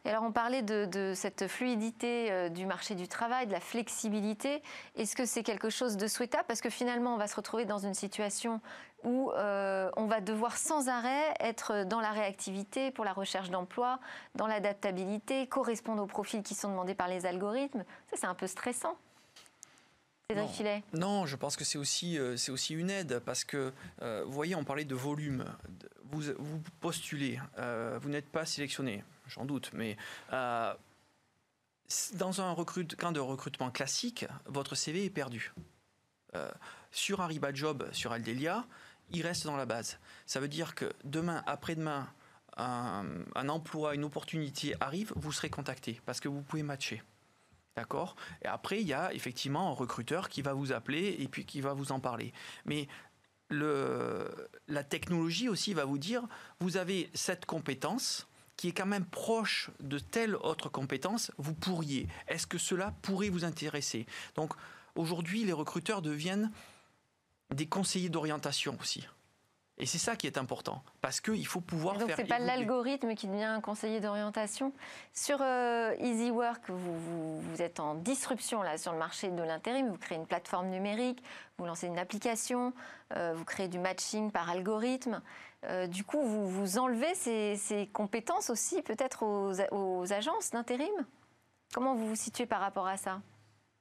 [0.06, 4.62] Et alors on parlait de, cette fluidité euh, du marché du travail, de la flexibilité.
[4.96, 6.46] Est-ce que c'est quelque chose de souhaitable?
[6.48, 8.62] Parce que finalement, on va se retrouver dans une situation
[9.04, 14.00] où euh, on va devoir sans arrêt être dans la réactivité pour la recherche d'emploi,
[14.36, 17.84] dans l'adaptabilité, correspondre aux profils qui sont demandés par les algorithmes.
[18.10, 18.98] Ça, c'est un peu stressant.
[20.30, 23.72] Cédric Filet Non, je pense que c'est aussi, euh, c'est aussi une aide parce que,
[24.02, 25.46] euh, vous voyez, on parlait de volume.
[26.12, 27.38] Vous, vous postulez,
[28.00, 29.98] vous n'êtes pas sélectionné, j'en doute, mais
[32.14, 35.54] dans un recrute, camp de recrutement classique, votre CV est perdu.
[36.92, 38.66] sur un Job, sur Aldelia,
[39.12, 40.00] il reste dans la base.
[40.26, 42.08] Ça veut dire que demain, après-demain,
[42.58, 47.04] un, emploi, une opportunité arrive, vous serez contacté parce que vous pouvez matcher.
[47.76, 48.16] D'accord?
[48.42, 51.62] Et après, il y a effectivement un recruteur qui va vous appeler et puis qui
[51.62, 52.34] va vous en parler.
[52.66, 52.88] Mais
[53.50, 56.24] la technologie aussi va vous dire,
[56.60, 58.27] vous avez cette compétence
[58.58, 62.08] qui est quand même proche de telle autre compétence, vous pourriez.
[62.28, 64.06] Est-ce que cela pourrait vous intéresser?
[64.36, 64.54] Donc
[64.96, 66.52] aujourd'hui, les recruteurs deviennent
[67.54, 69.08] des conseillers d'orientation aussi.
[69.80, 72.18] Et c'est ça qui est important, parce qu'il faut pouvoir donc faire.
[72.18, 74.74] Donc c'est pas l'algorithme qui devient un conseiller d'orientation.
[75.14, 79.88] Sur euh, Easy Work, vous, vous, êtes en disruption là sur le marché de l'intérim.
[79.90, 81.22] Vous créez une plateforme numérique,
[81.60, 82.74] vous lancez une application,
[83.16, 85.22] euh, vous créez du matching par algorithme.
[85.66, 90.94] Euh, du coup, vous, vous enlevez ces, ces compétences aussi peut-être aux, agences d'intérim?
[91.74, 93.22] Comment vous vous situez par rapport à ça?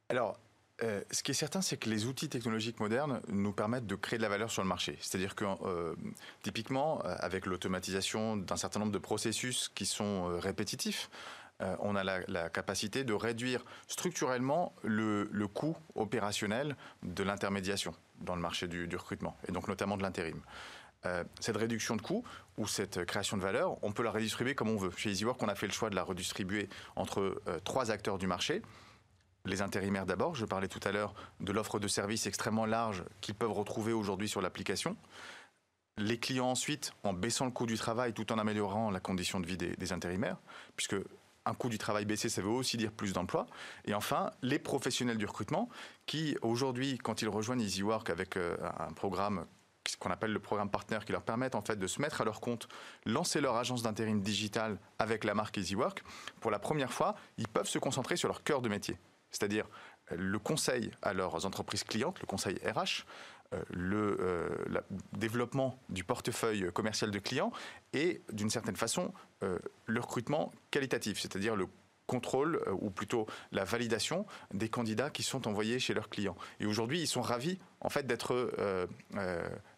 [0.09, 0.39] Alors,
[0.83, 4.17] euh, ce qui est certain, c'est que les outils technologiques modernes nous permettent de créer
[4.17, 4.97] de la valeur sur le marché.
[5.01, 5.95] C'est-à-dire que, euh,
[6.43, 11.09] typiquement, avec l'automatisation d'un certain nombre de processus qui sont répétitifs,
[11.79, 18.67] on a la, capacité de réduire structurellement le, coût opérationnel de l'intermédiation dans le marché
[18.67, 20.39] du, recrutement, et donc notamment de l'intérim.
[21.39, 22.23] Cette réduction de coûts
[22.57, 24.91] ou cette création de valeur, on peut la redistribuer comme on veut.
[24.97, 28.61] Chez EasyWork, on a fait le choix de la redistribuer entre trois acteurs du marché
[29.47, 30.35] les intérimaires d'abord.
[30.35, 34.29] Je parlais tout à l'heure de l'offre de services extrêmement large qu'ils peuvent retrouver aujourd'hui
[34.29, 34.95] sur l'application.
[35.97, 39.47] Les clients ensuite, en baissant le coût du travail tout en améliorant la condition de
[39.47, 40.37] vie des, intérimaires,
[40.75, 40.95] puisque
[41.45, 43.47] un coût du travail baissé, ça veut aussi dire plus d'emplois.
[43.85, 45.69] Et enfin, les professionnels du recrutement
[46.05, 49.47] qui, aujourd'hui, quand ils rejoignent EasyWork avec euh, un programme
[49.95, 52.41] qu'on appelle le programme partenaire, qui leur permet en fait de se mettre à leur
[52.41, 52.67] compte,
[53.05, 56.03] lancer leur agence d'intérim digital avec la marque EasyWork,
[56.41, 58.97] pour la première fois, ils peuvent se concentrer sur leur cœur de métier.
[59.31, 59.65] C'est-à-dire
[60.11, 63.05] euh, le conseil à leurs entreprises clientes, le conseil RH,
[63.53, 64.81] euh, le euh,
[65.13, 67.51] développement du portefeuille commercial de clients
[67.93, 69.13] et d'une certaine façon
[69.85, 71.67] le recrutement qualitatif, c'est-à-dire le
[72.07, 76.35] contrôle ou plutôt la validation des candidats qui sont envoyés chez leurs clients.
[76.59, 78.49] Et aujourd'hui, ils sont ravis en fait d'être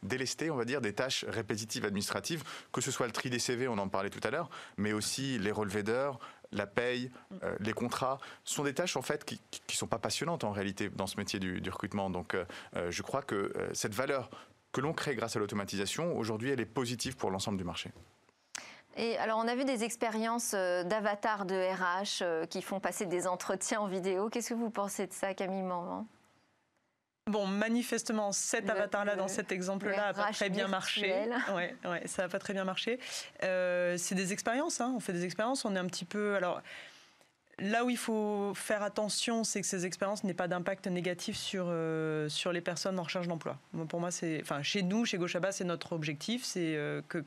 [0.04, 3.68] délestés, on va dire, des tâches répétitives administratives, que ce soit le tri des CV,
[3.68, 6.20] on en parlait tout à l'heure, mais aussi les relevés d'heures,
[6.52, 7.12] la paye,
[7.44, 9.39] euh, les contrats, sont des tâches en fait qui
[9.70, 12.10] ne sont pas passionnantes en réalité dans ce métier du, recrutement.
[12.10, 14.30] Donc euh, euh, je crois que cette valeur
[14.72, 17.92] que l'on crée grâce à l'automatisation, aujourd'hui, elle est positive pour l'ensemble du marché.
[19.00, 23.80] Et alors, on a vu des expériences d'avatars de RH qui font passer des entretiens
[23.80, 24.28] en vidéo.
[24.30, 26.06] Qu'est-ce que vous pensez de ça, Camille Morvan?
[27.28, 31.30] Bon, manifestement, cet avatar-là, dans cet exemple-là, n'a pas très bien marché.
[31.56, 33.00] Ouais, ouais, ça n'a pas très bien marché.
[33.44, 34.92] Euh, c'est des expériences, hein.
[34.96, 36.36] on fait des expériences, on est un petit peu...
[36.36, 36.62] Alors,
[37.62, 41.66] Là où il faut faire attention, c'est que ces expériences n'aient pas d'impact négatif sur,
[41.68, 43.58] euh, sur les personnes en recherche d'emploi.
[43.90, 47.26] Pour moi, c'est, enfin, chez nous, chez Gauchaba, c'est notre objectif, c'est euh, que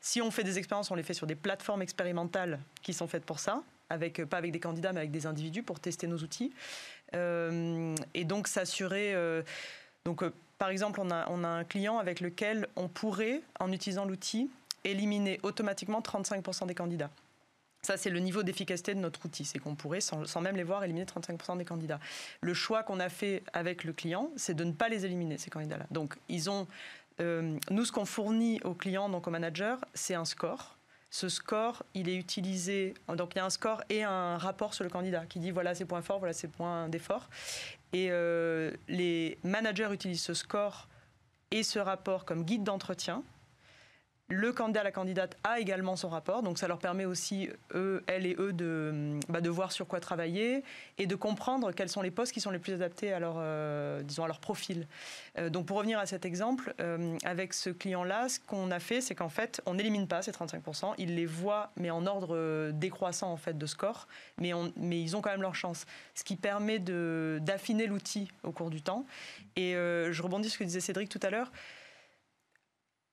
[0.00, 3.24] si on fait des expériences, on les fait sur des plateformes expérimentales qui sont faites
[3.24, 6.52] pour ça, avec, pas avec des candidats, mais avec des individus pour tester nos outils.
[7.14, 9.14] Euh, et donc s'assurer.
[9.14, 9.42] Euh,
[10.06, 14.04] euh, par exemple, on a, on a un client avec lequel on pourrait, en utilisant
[14.04, 14.50] l'outil,
[14.84, 17.10] éliminer automatiquement 35% des candidats.
[17.82, 19.44] Ça, c'est le niveau d'efficacité de notre outil.
[19.44, 22.00] C'est qu'on pourrait, sans, même les voir, éliminer 35% des candidats.
[22.40, 25.50] Le choix qu'on a fait avec le client, c'est de ne pas les éliminer, ces
[25.50, 25.86] candidats-là.
[25.90, 26.66] Donc, ils ont.
[27.20, 30.78] Nous, ce qu'on fournit aux clients, donc aux managers, c'est un score
[31.10, 32.94] ce score, il est utilisé.
[33.08, 35.74] Donc il y a un score et un rapport sur le candidat qui dit voilà
[35.74, 37.28] ses points forts, voilà ses points d'effort.
[37.92, 40.88] Et euh, les managers utilisent ce score
[41.50, 43.22] et ce rapport comme guide d'entretien
[44.30, 48.26] le candidat, la candidate a également son rapport, donc ça leur permet aussi, eux, elles
[48.26, 50.62] et eux, de, bah, de voir sur quoi travailler
[50.98, 54.02] et de comprendre quels sont les postes qui sont les plus adaptés à leur, euh,
[54.02, 54.86] disons, à leur profil.
[55.38, 59.00] Euh, donc pour revenir à cet exemple, euh, avec ce client-là, ce qu'on a fait,
[59.00, 63.32] c'est qu'en fait, on n'élimine pas ces 35%, ils les voient, mais en ordre décroissant
[63.32, 66.78] en fait de score, mais, mais ils ont quand même leur chance, ce qui permet
[66.78, 69.06] d'affiner l'outil au cours du temps.
[69.56, 71.50] Et je rebondis sur ce que disait Cédric tout à l'heure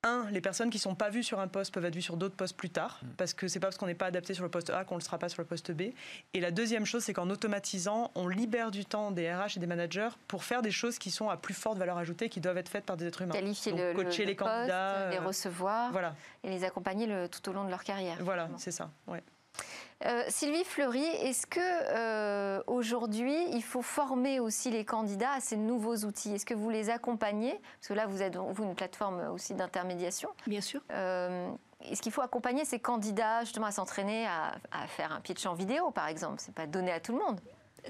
[0.05, 2.17] un, les personnes qui ne sont pas vues sur un poste peuvent être vues sur
[2.17, 3.07] d'autres postes plus tard, mm.
[3.17, 4.99] parce que c'est pas parce qu'on n'est pas adapté sur le poste A qu'on ne
[4.99, 5.91] le sera pas sur le poste B.
[6.33, 9.67] Et la deuxième chose, c'est qu'en automatisant, on libère du temps des RH et des
[9.67, 12.69] managers pour faire des choses qui sont à plus forte valeur ajoutée, qui doivent être
[12.69, 13.33] faites par des êtres humains.
[13.33, 16.15] Qualifier le, coacher les candidats, les euh, recevoir, voilà.
[16.43, 18.17] et les accompagner le, tout au long de leur carrière.
[18.21, 18.91] Voilà, c'est ça.
[19.07, 19.23] Ouais.
[20.05, 25.55] Euh, Sylvie Fleury, est-ce que euh, aujourd'hui il faut former aussi les candidats à ces
[25.55, 26.33] nouveaux outils?
[26.33, 27.59] Est-ce que vous les accompagnez?
[27.79, 30.29] Parce que là, vous êtes vous une plateforme aussi d'intermédiation.
[30.47, 30.81] Bien sûr.
[30.91, 31.49] Euh,
[31.89, 35.91] est-ce qu'il faut accompagner ces candidats justement à s'entraîner à, faire un pitch en vidéo,
[35.91, 36.35] par exemple?
[36.39, 37.39] C'est pas donné à tout le monde.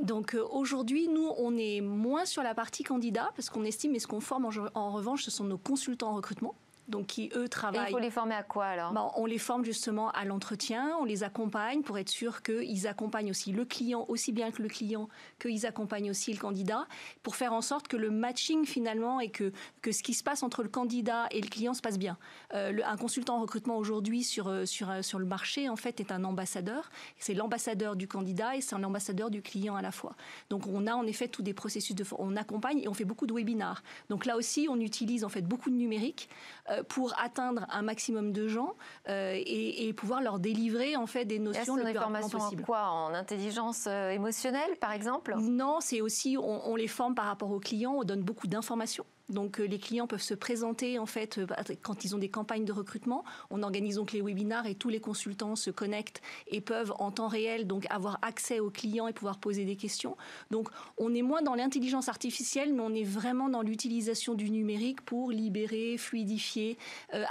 [0.01, 4.07] Donc aujourd'hui, nous, on est moins sur la partie candidat parce qu'on estime et ce
[4.07, 6.55] qu'on forme en revanche, ce sont nos consultants en recrutement
[6.87, 7.89] donc qui eux travaillent.
[7.89, 8.91] il faut les former à quoi alors?
[8.93, 13.31] Ben, On les forme justement à l'entretien, on les accompagne pour être sûr qu'ils accompagnent
[13.31, 16.87] aussi le client aussi bien que le client, qu'ils accompagnent aussi le candidat,
[17.23, 20.43] pour faire en sorte que le matching finalement et que, que ce qui se passe
[20.43, 22.17] entre le candidat et le client se passe bien.
[22.53, 25.99] Euh, un consultant en recrutement aujourd'hui sur, euh, sur, euh, sur le marché en fait
[25.99, 26.89] est un ambassadeur.
[27.17, 30.15] C'est l'ambassadeur du candidat et c'est l'ambassadeur du client à la fois.
[30.49, 33.27] Donc on a en effet tous des processus de on accompagne et on fait beaucoup
[33.27, 33.83] de webinars.
[34.09, 36.29] Donc là aussi on utilise en fait beaucoup de numérique.
[36.69, 38.75] Euh, pour atteindre un maximum de gens
[39.09, 42.63] euh, et, pouvoir leur délivrer en fait des notions le plus rapidement possible.
[42.63, 42.89] En quoi?
[42.89, 45.35] En intelligence euh, émotionnelle, par exemple?
[45.37, 49.57] Non, c'est aussi on, les forme par rapport aux clients, on donne beaucoup d'informations Donc
[49.57, 53.23] les clients peuvent se présenter en fait bah, quand ils ont des campagnes de recrutement.
[53.49, 57.27] On organise donc les webinars et tous les consultants se connectent et peuvent en temps
[57.27, 60.15] réel donc avoir accès aux clients et pouvoir poser des questions.
[60.51, 65.01] Donc on est moins dans l'intelligence artificielle, mais on est vraiment dans l'utilisation du numérique
[65.01, 66.77] pour libérer, fluidifier,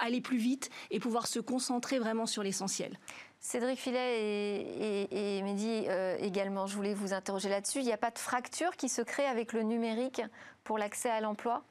[0.01, 2.99] aller plus vite et pouvoir se concentrer vraiment sur l'essentiel.
[3.45, 7.81] Cédric Filet et, Mehdi euh, également, je voulais vous interroger là-dessus.
[7.81, 10.23] Il n'y a pas de fracture qui se crée avec le numérique
[10.65, 11.63] pour l'accès à l'emploi?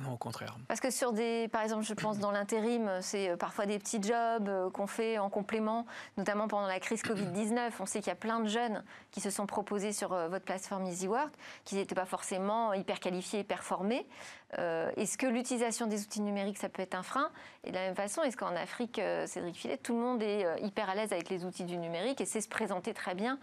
[0.00, 0.56] Non, au contraire.
[0.68, 4.02] Parce que sur des, par exemple, je pense dans l'intérim, c'est euh, parfois des petits
[4.02, 7.72] jobs euh, qu'on fait en complément, notamment pendant la crise Covid-19.
[7.80, 10.44] On sait qu'il y a plein de jeunes qui se sont proposés sur euh, votre
[10.44, 11.32] plateforme EasyWork,
[11.64, 14.06] qui n'étaient pas forcément hyper qualifiés, hyper formés.
[14.52, 17.30] est-ce que l'utilisation des outils numériques, ça peut être un frein?
[17.64, 20.88] Et de la même façon, est-ce qu'en Afrique, Cédric Filet, tout le monde est hyper
[20.88, 23.38] à l'aise avec les outils du numérique et sait se présenter très bien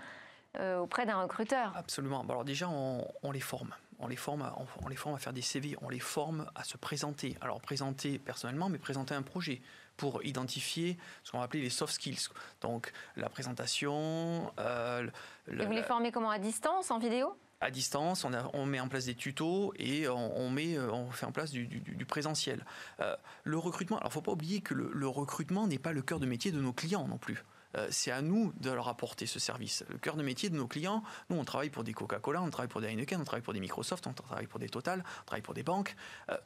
[0.79, 1.73] auprès d'un recruteur?
[1.75, 2.25] Absolument.
[2.27, 5.41] Alors déjà, on les forme on les forme, à, on, les forme à faire des
[5.41, 7.37] CV, on les forme à se présenter.
[7.41, 9.61] Alors présenter personnellement, mais présenter un projet
[9.97, 12.29] pour identifier ce qu'on va appeler les soft skills.
[12.61, 14.51] Donc la présentation.
[14.59, 15.07] Euh,
[15.47, 16.29] et vous les formez comment?
[16.29, 17.37] À distance, en vidéo?
[17.61, 21.51] À distance, on, met en place des tutos et on, met, on fait en place
[21.51, 22.65] du, présentiel.
[22.99, 26.01] Euh, le recrutement, alors il ne faut pas oublier que le recrutement n'est pas le
[26.01, 27.43] cœur de métier de nos clients non plus.
[27.75, 29.83] Euh, c'est à nous de leur apporter ce service.
[29.89, 32.69] Le cœur de métier de nos clients, nous, on travaille pour des Coca-Cola, on travaille
[32.69, 35.41] pour des Heineken, on travaille pour des Microsoft, on travaille pour des Total, on travaille
[35.41, 35.95] pour des banques.
[36.29, 36.37] Euh,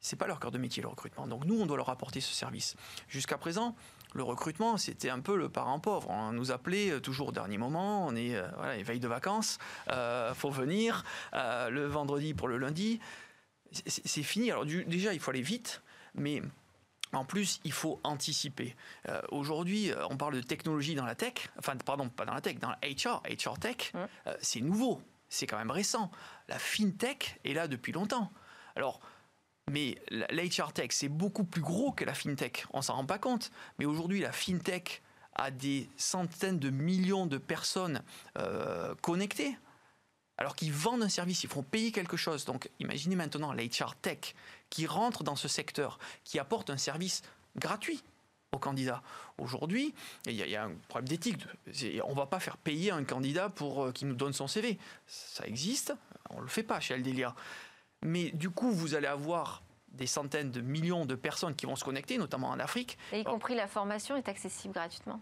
[0.00, 1.28] c'est pas leur cœur de métier le recrutement.
[1.28, 2.74] Donc nous, on doit leur apporter ce service.
[3.08, 3.76] Jusqu'à présent,
[4.14, 6.10] le recrutement, c'était un peu le parent pauvre.
[6.10, 8.06] On nous appelait euh, toujours au dernier moment.
[8.06, 9.58] On est voilà, les de vacances,
[9.90, 13.00] euh, faut venir le vendredi pour le lundi.
[13.86, 14.50] C'est fini.
[14.50, 15.82] Alors déjà, il faut aller vite,
[16.14, 16.42] mais
[17.12, 18.74] en plus, il faut anticiper.
[19.08, 22.40] Euh, aujourd'hui, euh, on parle de technologie dans la tech, enfin, pardon, pas dans la
[22.40, 24.06] tech, dans la HR, HR tech, euh,
[24.40, 26.10] c'est nouveau, c'est quand même récent.
[26.48, 28.30] La fintech est là depuis longtemps.
[28.76, 29.00] Alors,
[29.70, 33.50] mais l'HR tech, c'est beaucoup plus gros que la fintech, on s'en rend pas compte.
[33.78, 35.02] Mais aujourd'hui, la fintech
[35.34, 38.02] a des centaines de millions de personnes
[39.00, 39.56] connectées
[40.42, 42.44] alors qu'ils vendent un service, ils font payer quelque chose.
[42.44, 44.34] Donc imaginez maintenant l'HR Tech
[44.70, 47.22] qui rentre dans ce secteur, qui apporte un service
[47.54, 48.02] gratuit
[48.50, 49.04] aux candidats.
[49.38, 49.94] Aujourd'hui,
[50.26, 51.46] il y, a un problème d'éthique.
[52.02, 54.80] On ne va pas faire payer un candidat pour euh, qu'il nous donne son CV.
[55.06, 55.94] Ça existe,
[56.30, 57.36] on ne le fait pas chez Aldelia.
[58.02, 61.84] Mais du coup, vous allez avoir des centaines de millions de personnes qui vont se
[61.84, 62.98] connecter, notamment en Afrique.
[63.12, 65.20] Et y compris la formation est accessible gratuitement?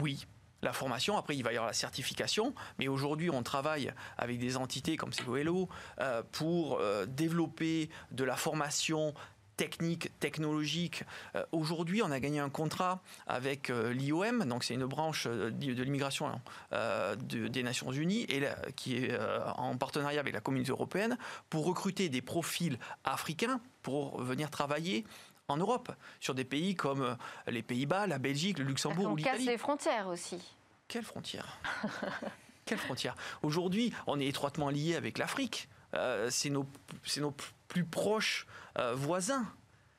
[0.00, 0.26] Oui,
[0.62, 4.56] la formation, après il va y avoir la certification, mais aujourd'hui on travaille avec des
[4.56, 5.68] entités comme Segoelo
[6.00, 9.14] euh, pour euh, développer de la formation
[9.56, 11.04] technique, technologique.
[11.34, 16.40] Euh, aujourd'hui, on a gagné un contrat avec l'IOM, donc c'est une branche de, l'immigration
[17.18, 18.42] des Nations Unies, et
[18.74, 19.18] qui est
[19.56, 21.18] en partenariat avec la communauté européenne,
[21.50, 25.04] pour recruter des profils africains pour venir travailler
[25.50, 27.14] en Europe, sur des pays comme euh,
[27.46, 29.36] les Pays-Bas, la Belgique, le Luxembourg ou l'Italie.
[29.36, 30.40] On casse les frontières aussi.
[30.88, 31.58] Quelles frontières?
[32.64, 33.16] Quelles frontières?
[33.42, 35.68] Aujourd'hui, on est étroitement lié avec l'Afrique.
[35.94, 36.66] Euh, c'est nos,
[37.18, 37.34] nos,
[37.68, 38.46] plus proches
[38.78, 39.46] euh, voisins.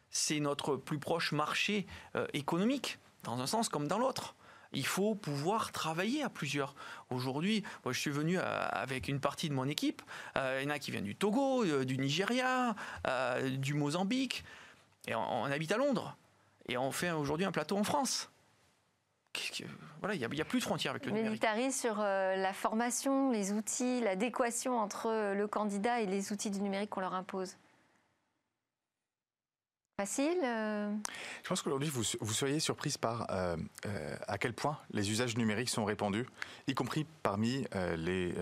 [0.09, 1.85] C'est notre plus proche marché
[2.33, 4.35] économique, dans un sens comme dans l'autre.
[4.73, 6.75] Il faut pouvoir travailler à plusieurs.
[7.09, 10.01] Aujourd'hui, je suis venu avec une partie de mon équipe.
[10.35, 12.75] il y en a qui viennent du Togo, du Nigeria,
[13.57, 14.43] du Mozambique.
[15.07, 16.15] Et on, habite à Londres.
[16.67, 18.29] Et on fait aujourd'hui un plateau en France.
[19.99, 21.41] Voilà, il n'y a, plus de frontières avec le numérique.
[21.41, 26.49] Militarise sur euh, la formation, les outils, l'adéquation entre euh, le candidat et les outils
[26.49, 27.55] du numérique qu'on leur impose.
[29.97, 30.93] Facile euh
[31.43, 35.85] Je pense qu'aujourd'hui, vous, vous seriez surprise par à quel point les usages numériques sont
[35.85, 36.25] répandus,
[36.67, 38.33] y compris parmi les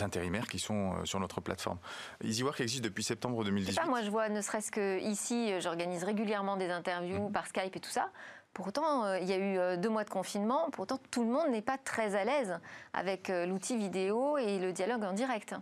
[0.00, 1.78] intérimaires qui sont euh, sur notre plateforme.
[2.24, 3.76] EasyWork existe depuis septembre 2018.
[3.76, 7.32] Pas, moi je vois, ne serait-ce que ici, euh, j'organise régulièrement des interviews mhm.
[7.32, 8.10] par Skype et tout ça.
[8.54, 10.70] Pour autant, euh, il y a eu deux mois de confinement.
[10.70, 12.58] Pour autant, tout le monde n'est pas très à l'aise
[12.92, 15.54] avec l'outil vidéo et le dialogue en direct.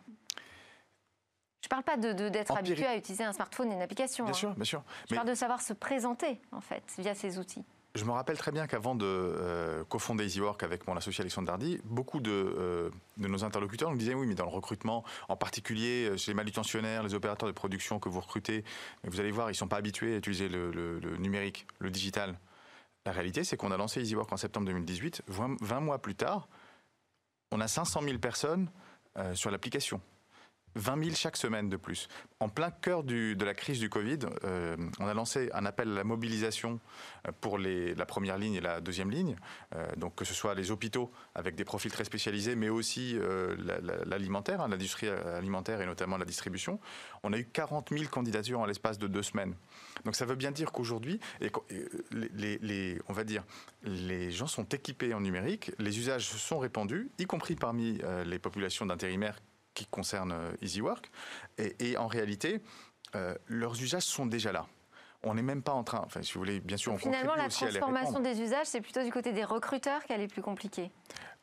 [1.62, 4.24] Je ne parle pas d'être de, habitué à utiliser un smartphone et une application.
[4.24, 4.36] Bien hein.
[4.36, 4.84] sûr, bien sûr.
[5.10, 7.64] Je parle de savoir se présenter, en fait, via ces outils.
[7.96, 11.80] Je me rappelle très bien qu'avant de euh, cofonder EasyWork avec mon associé Alexandre Dardy,
[11.84, 16.16] beaucoup euh, de, nos interlocuteurs nous disaient oui, mais dans le recrutement, en particulier euh,
[16.18, 18.64] chez les manutentionnaires, les opérateurs de production que vous recrutez,
[19.04, 22.38] vous allez voir, ils ne sont pas habitués à utiliser le, numérique, le digital.
[23.06, 25.22] La réalité, c'est qu'on a lancé EasyWork en septembre 2018.
[25.28, 26.48] 20, mois plus tard,
[27.50, 28.68] on a 500 000 personnes
[29.32, 30.02] sur l'application.
[30.76, 32.08] 20 000 chaque semaine de plus.
[32.38, 35.94] En plein cœur de la crise du Covid, euh, on a lancé un appel à
[35.94, 36.80] la mobilisation
[37.26, 39.36] euh, pour la première ligne et la deuxième ligne.
[39.74, 43.18] Euh, donc que ce soit les hôpitaux avec des profils très spécialisés, mais aussi
[44.04, 46.78] l'alimentaire, hein, l'industrie alimentaire et notamment la distribution.
[47.22, 49.54] On a eu 40 000 candidatures en l'espace de deux semaines.
[50.04, 53.44] Donc ça veut bien dire qu'aujourd'hui, on va dire,
[53.82, 58.84] les gens sont équipés en numérique, les usages sont répandus, y compris parmi les populations
[58.86, 59.40] d'intérimaires
[59.76, 61.10] qui concerne euh, EasyWork.
[61.58, 62.60] Et, et en réalité,
[63.14, 64.66] euh, leurs usages sont déjà là
[65.22, 67.48] on n'est même pas en train, enfin si vous voulez, bien sûr, on Finalement, la
[67.48, 70.92] transformation des usages, c'est plutôt du côté des recruteurs qu'elle est plus compliquée.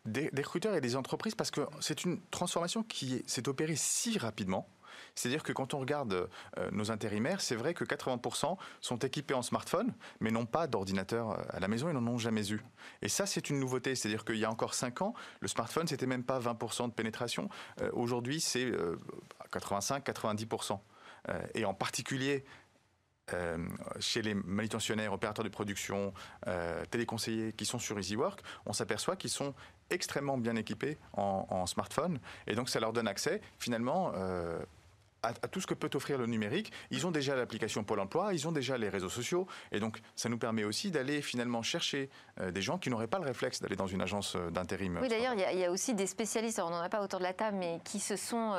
[0.05, 4.17] Des, des, recruteurs et des entreprises, parce que c'est une transformation qui s'est opérée si
[4.17, 4.69] rapidement
[5.15, 9.41] c'est-à-dire que quand on regarde euh, nos intérimaires, c'est vrai que 80% sont équipés en
[9.41, 12.63] smartphone, mais n'ont pas d'ordinateur euh, à la maison, ils n'en ont jamais eu.
[13.01, 13.95] Et ça, c'est une nouveauté.
[13.95, 17.49] C'est-à-dire qu'il y a encore 5 ans, le smartphone, c'était même pas 20% de pénétration.
[17.81, 18.71] Euh, aujourd'hui, c'est
[19.51, 20.79] 85-90%.
[21.53, 22.43] et en particulier,
[23.99, 26.13] chez les manutentionnaires, opérateurs de production,
[26.91, 29.53] téléconseillers qui sont sur EasyWork, on s'aperçoit qu'ils sont
[29.89, 32.19] extrêmement bien équipés en, smartphone.
[32.47, 34.13] Et donc, ça leur donne accès, finalement,
[35.23, 36.71] à, tout ce que peut offrir le numérique.
[36.91, 40.29] Ils ont déjà l'application Pôle Emploi, ils ont déjà les réseaux sociaux, et donc ça
[40.29, 42.09] nous permet aussi d'aller finalement chercher
[42.39, 44.99] euh, des gens qui n'auraient pas le réflexe d'aller dans une agence euh, d'intérim.
[45.01, 47.33] Oui, d'ailleurs, il y, a aussi des spécialistes, on n'en a pas autour de la
[47.33, 48.53] table, mais qui se sont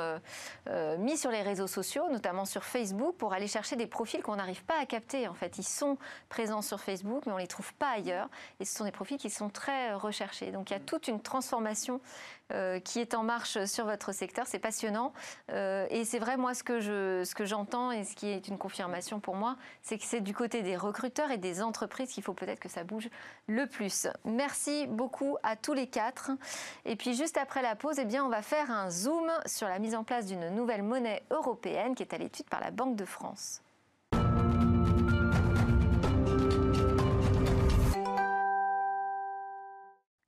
[0.67, 4.35] euh, mis sur les réseaux sociaux, notamment sur Facebook, pour aller chercher des profils qu'on
[4.35, 5.27] n'arrive pas à capter.
[5.27, 5.97] En fait, ils sont
[6.29, 9.17] présents sur Facebook, mais on ne les trouve pas ailleurs, et ce sont des profils
[9.17, 10.51] qui sont très recherchés.
[10.51, 12.01] Donc il y a toute une transformation
[12.53, 14.45] euh, qui est en marche sur votre secteur.
[14.45, 15.13] C'est passionnant.
[15.51, 19.19] Euh, et c'est vrai, moi, ce que, je, j'entends et ce qui est une confirmation
[19.19, 22.59] pour moi, c'est que c'est du côté des recruteurs et des entreprises qu'il faut peut-être
[22.59, 23.09] que ça bouge
[23.47, 24.07] le plus.
[24.25, 26.31] Merci beaucoup à tous les quatre.
[26.85, 29.79] Et puis, juste après la pause, eh bien, on va faire un zoom sur la
[29.79, 33.05] mise en place d'une nouvelle monnaie européenne qui est à l'étude par la Banque de
[33.05, 33.64] France.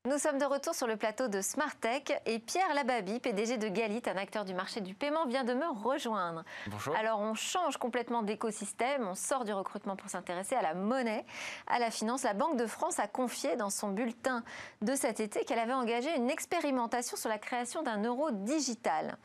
[0.08, 4.04] Nous sommes de retour sur le plateau de Smartech et Pierre Lababi, PDG de Galit,
[4.06, 6.46] un acteur du marché du paiement, vient de me rejoindre.
[6.68, 6.96] Bonjour.
[6.96, 11.26] Alors on change complètement d'écosystème, on sort du recrutement pour s'intéresser à la monnaie,
[11.68, 12.24] à la finance.
[12.24, 14.46] La Banque de France a confié dans son bulletin
[14.82, 19.18] de cet été qu'elle avait engagé une expérimentation sur la création d'un euro digital.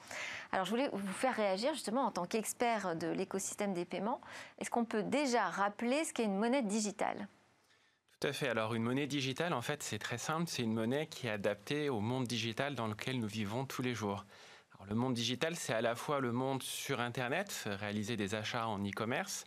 [0.50, 4.20] Alors je voulais vous faire réagir justement en tant qu'expert de l'écosystème des paiements.
[4.58, 7.28] Est-ce qu'on peut déjà rappeler ce qu'est une monnaie digitale?
[8.22, 8.48] Tout à fait.
[8.48, 10.44] Alors une monnaie digitale, en fait, c'est très simple.
[10.46, 13.94] C'est une monnaie qui est adaptée au monde digital dans lequel nous vivons tous les
[13.94, 14.24] jours.
[14.88, 18.78] Le monde digital, c'est à la fois le monde sur Internet, réaliser des achats en
[18.78, 19.44] e-commerce,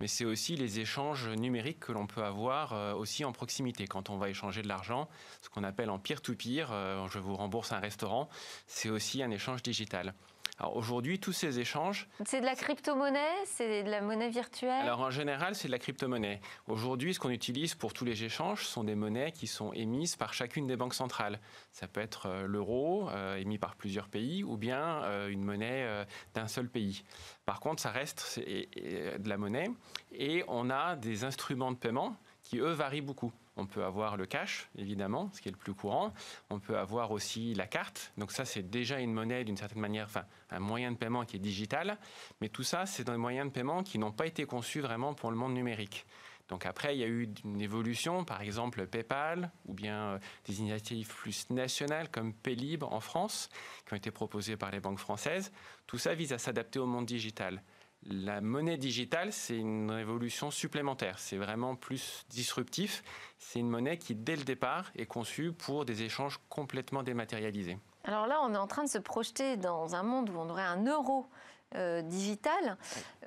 [0.00, 3.86] mais c'est aussi les échanges numériques que l'on peut avoir euh, aussi en proximité.
[3.86, 5.08] Quand on va échanger de l'argent,
[5.40, 8.28] ce qu'on appelle en peer-to-peer, euh, je vous rembourse un restaurant,
[8.66, 10.14] c'est aussi un échange digital.
[10.58, 12.08] Alors aujourd'hui, tous ces échanges.
[12.24, 13.20] C'est de la crypto-monnaie?
[13.44, 14.70] C'est de la monnaie virtuelle?
[14.70, 16.40] Alors en général, c'est de la crypto-monnaie.
[16.66, 20.32] Aujourd'hui, ce qu'on utilise pour tous les échanges sont des monnaies qui sont émises par
[20.32, 21.40] chacune des banques centrales.
[21.72, 25.86] Ça peut être euh, l'euro, euh, émis par plusieurs pays, ou bien euh, une monnaie
[26.32, 27.04] d'un seul pays.
[27.44, 29.68] Par contre, ça reste de la monnaie
[30.12, 33.32] et on a des instruments de paiement qui, eux, varient beaucoup.
[33.56, 36.12] On peut avoir le cash, évidemment, ce qui est le plus courant.
[36.50, 38.12] On peut avoir aussi la carte.
[38.18, 41.36] Donc ça, c'est déjà une monnaie d'une certaine manière, enfin, un moyen de paiement qui
[41.36, 41.98] est digital.
[42.40, 45.30] Mais tout ça, c'est des moyens de paiement qui n'ont pas été conçus vraiment pour
[45.30, 46.06] le monde numérique.
[46.48, 50.60] Donc après, il y a eu une évolution, par exemple PayPal, ou bien euh, des
[50.60, 53.48] initiatives plus nationales comme Paylib en France,
[53.86, 55.50] qui ont été proposées par les banques françaises.
[55.86, 57.62] Tout ça vise à s'adapter au monde digital.
[58.02, 61.18] La monnaie digitale, c'est une révolution supplémentaire.
[61.18, 63.02] C'est vraiment plus disruptif.
[63.38, 67.78] C'est une monnaie qui, dès le départ, est conçue pour des échanges complètement dématérialisés.
[68.04, 70.62] Alors là, on est en train de se projeter dans un monde où on aurait
[70.62, 71.26] un euro
[71.74, 72.76] euh, digital.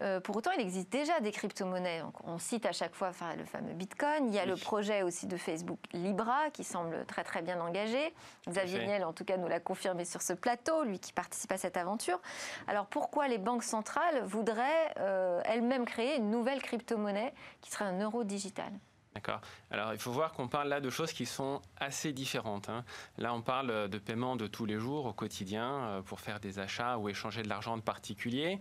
[0.01, 2.01] Euh, pour autant, il existe déjà des crypto-monnaies.
[2.23, 4.29] On cite à chaque fois enfin, le fameux Bitcoin.
[4.29, 8.13] Il y a le projet aussi de Facebook Libra qui semble très très bien engagé.
[8.47, 11.57] Xavier Niel, en tout cas, nous l'a confirmé sur ce plateau, lui qui participe à
[11.57, 12.21] cette aventure.
[12.67, 17.99] Alors pourquoi les banques centrales voudraient euh, elles-mêmes créer une nouvelle crypto-monnaie qui serait un
[17.99, 18.71] euro digital?
[19.16, 19.41] D'accord.
[19.72, 22.70] Alors il faut voir qu'on parle là de choses qui sont assez différentes.
[22.70, 22.86] Hein.
[23.18, 26.60] Là, on parle de paiement de tous les jours, au quotidien, euh, pour faire des
[26.60, 28.60] achats ou échanger de l'argent de particulier.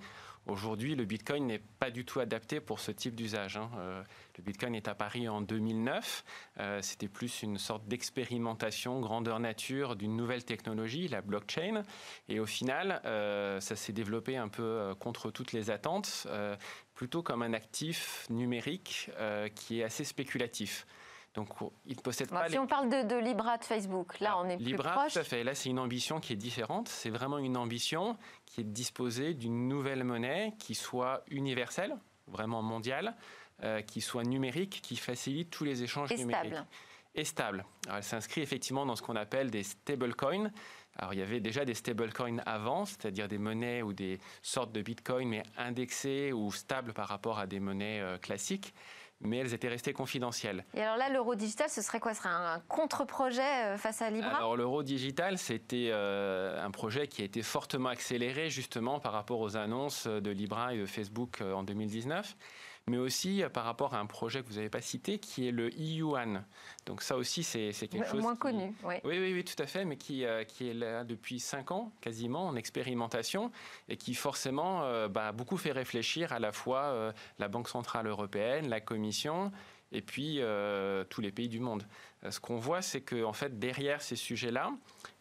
[0.48, 3.58] Aujourd'hui, le Bitcoin n'est pas du tout adapté pour ce type d'usage.
[3.58, 3.70] Hein.
[3.76, 4.02] Euh,
[4.38, 6.24] le Bitcoin est apparu en 2009.
[6.58, 11.82] Euh, c'était plus une sorte d'expérimentation grandeur nature d'une nouvelle technologie, la blockchain.
[12.30, 16.26] Et au final, euh, ça s'est développé un peu contre toutes les attentes,
[16.98, 19.08] plutôt comme un actif numérique
[19.54, 20.84] qui est assez spéculatif.
[21.34, 21.50] Donc,
[21.86, 22.48] il ne possède pas.
[22.48, 25.12] Si on parle de, Libra de Facebook, là, on est Libra, plus proche.
[25.12, 25.44] tout à fait.
[25.44, 26.88] Là, c'est une ambition qui est différente.
[26.88, 31.96] C'est vraiment une ambition qui est de disposer d'une nouvelle monnaie qui soit universelle,
[32.26, 33.14] vraiment mondiale,
[33.62, 36.54] euh, qui soit numérique, qui facilite tous les échanges Et numériques.
[36.54, 36.66] Stable.
[37.14, 37.64] Et stable.
[37.94, 40.50] elle s'inscrit effectivement dans ce qu'on appelle des stablecoins.
[40.98, 44.82] Alors il y avait déjà des stablecoins avant, c'est-à-dire des monnaies ou des sortes de
[44.82, 48.74] bitcoin, mais indexées ou stables par rapport à des monnaies euh, classiques.
[49.20, 50.64] Mais elles étaient restées confidentielles.
[50.74, 52.14] Et alors là, l'euro digital, ce serait quoi?
[52.14, 54.36] Ce serait un contre-projet euh, face à Libra?
[54.36, 59.40] Alors l'euro digital, c'était euh, un projet qui a été fortement accéléré justement par rapport
[59.40, 62.36] aux annonces de Libra et de Facebook en 2019
[62.88, 65.50] mais aussi euh, par rapport à un projet que vous n'avez pas cité, qui est
[65.50, 66.44] le e-yuan.
[66.86, 68.20] Donc ça aussi, c'est quelque chose...
[68.20, 68.96] Moins connu, oui.
[69.04, 69.18] oui.
[69.18, 72.46] Oui, oui, tout à fait, mais qui, euh, qui est là depuis cinq ans, quasiment,
[72.46, 73.50] en expérimentation,
[73.88, 78.68] et qui forcément euh, bah, beaucoup fait réfléchir à la fois la Banque Centrale Européenne,
[78.68, 79.52] la Commission,
[79.92, 80.40] et puis
[81.08, 81.84] tous les pays du monde.
[82.28, 84.72] ce qu'on voit, c'est que en fait, derrière ces sujets-là,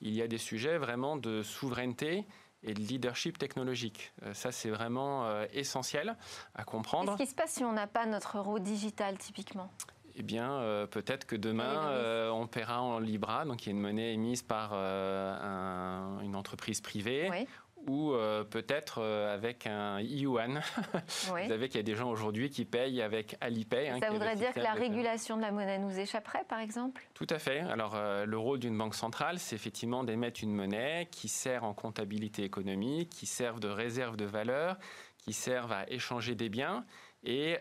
[0.01, 2.26] il y a des sujets vraiment de souveraineté
[2.68, 4.13] et de leadership technologique.
[4.24, 6.15] Euh, ça, c'est vraiment euh, essentiel
[6.53, 7.15] à comprendre.
[7.18, 9.72] Qu'est-ce qui se passe si on n'a pas notre euro digital, typiquement?
[10.15, 13.82] Eh bien, euh, peut-être que demain, on paiera en Libra, donc il y a une
[13.82, 17.30] monnaie émise par une entreprise privée.
[17.32, 17.47] Oui
[17.88, 20.61] ou euh, peut-être euh, avec un yuan.
[21.27, 23.89] Vous savez qu'il y a des gens aujourd'hui qui payent avec Alipay.
[23.89, 27.07] Hein, Ça voudrait dire que la régulation de la monnaie nous échapperait, par exemple?
[27.13, 27.59] Tout à fait.
[27.61, 31.73] Alors, euh, le rôle d'une banque centrale, c'est effectivement d'émettre une monnaie qui sert en
[31.73, 34.77] comptabilité économique, qui sert de réserve de valeur,
[35.17, 36.85] qui sert à échanger des biens.
[37.23, 37.57] Et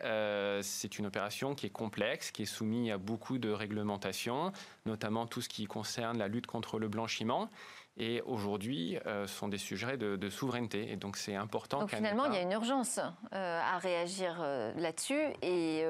[0.63, 4.53] c'est une opération qui est complexe, qui est soumise à beaucoup de réglementations,
[4.85, 7.51] notamment tout ce qui concerne la lutte contre le blanchiment.
[7.99, 10.91] Et aujourd'hui, euh, ce sont des sujets de, souveraineté.
[10.93, 11.81] Et donc, c'est important.
[11.81, 13.01] Donc, finalement, il y a une urgence
[13.33, 15.23] euh, à réagir euh, là-dessus.
[15.43, 15.85] Et,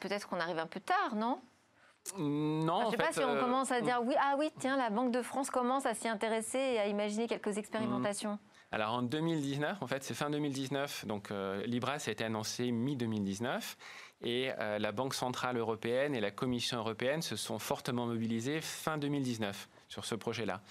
[0.00, 1.40] peut-être qu'on arrive un peu tard, non?
[2.16, 4.88] Non, Je ne sais pas si on commence à dire oui, ah oui, tiens, la
[4.88, 8.32] Banque de France commence à s'y intéresser et à imaginer quelques expérimentations.
[8.32, 8.72] Hmm.
[8.72, 11.30] Alors en 2019, en fait, c'est fin 2019, donc
[11.66, 13.76] Libra, ça a été annoncé mi-2019,
[14.22, 19.68] et la Banque Centrale Européenne et la Commission Européenne se sont fortement mobilisées fin 2019
[19.88, 20.62] sur ce projet-là.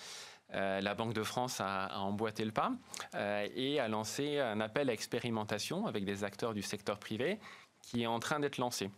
[0.53, 2.71] Euh, la Banque de France a, emboîté le pas
[3.15, 7.39] euh, et a lancé un appel à expérimentation avec des acteurs du secteur privé
[7.81, 8.89] qui est en train d'être lancé.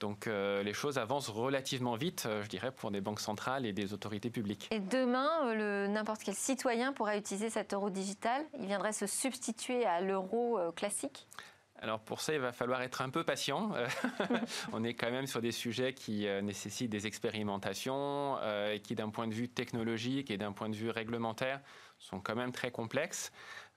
[0.00, 3.92] Donc euh, les choses avancent relativement vite, je dirais, pour des banques centrales et des
[3.92, 4.68] autorités publiques.
[4.70, 5.54] Et demain,
[5.88, 11.26] n'importe quel citoyen pourra utiliser cet euro digital Il viendrait se substituer à l'euro classique?
[11.84, 13.72] Alors pour ça, il va falloir être un peu patient.
[14.72, 18.94] on est quand même sur des sujets qui euh, nécessitent des expérimentations euh, et qui,
[18.94, 21.60] d'un point de vue technologique et d'un point de vue réglementaire,
[21.98, 23.32] sont quand même très complexes.